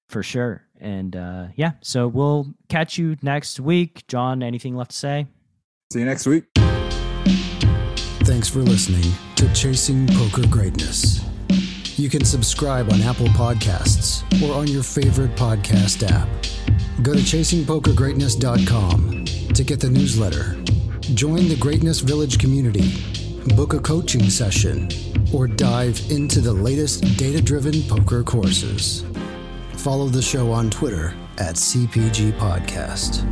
for 0.09 0.23
sure. 0.23 0.63
And 0.79 1.15
uh, 1.15 1.47
yeah, 1.55 1.71
so 1.81 2.07
we'll 2.07 2.53
catch 2.69 2.97
you 2.97 3.15
next 3.21 3.59
week. 3.59 4.05
John, 4.07 4.41
anything 4.43 4.75
left 4.75 4.91
to 4.91 4.97
say? 4.97 5.27
See 5.93 5.99
you 5.99 6.05
next 6.05 6.25
week. 6.25 6.45
Thanks 8.23 8.47
for 8.49 8.59
listening 8.59 9.03
to 9.35 9.51
Chasing 9.53 10.07
Poker 10.07 10.47
Greatness. 10.47 11.21
You 11.99 12.09
can 12.09 12.23
subscribe 12.25 12.91
on 12.91 13.01
Apple 13.01 13.27
Podcasts 13.27 14.23
or 14.41 14.55
on 14.55 14.67
your 14.67 14.81
favorite 14.83 15.35
podcast 15.35 16.03
app. 16.09 16.27
Go 17.03 17.13
to 17.13 17.19
chasingpokergreatness.com 17.19 19.25
to 19.53 19.63
get 19.63 19.79
the 19.79 19.89
newsletter. 19.89 20.55
Join 21.13 21.47
the 21.49 21.57
Greatness 21.59 21.99
Village 21.99 22.39
community, 22.39 22.91
book 23.49 23.73
a 23.73 23.79
coaching 23.79 24.29
session, 24.29 24.89
or 25.33 25.47
dive 25.47 25.99
into 26.09 26.41
the 26.41 26.53
latest 26.53 27.17
data 27.17 27.41
driven 27.41 27.81
poker 27.83 28.23
courses. 28.23 29.03
Follow 29.73 30.07
the 30.07 30.21
show 30.21 30.51
on 30.51 30.69
Twitter 30.69 31.13
at 31.37 31.55
CPG 31.55 32.33
Podcast. 32.33 33.25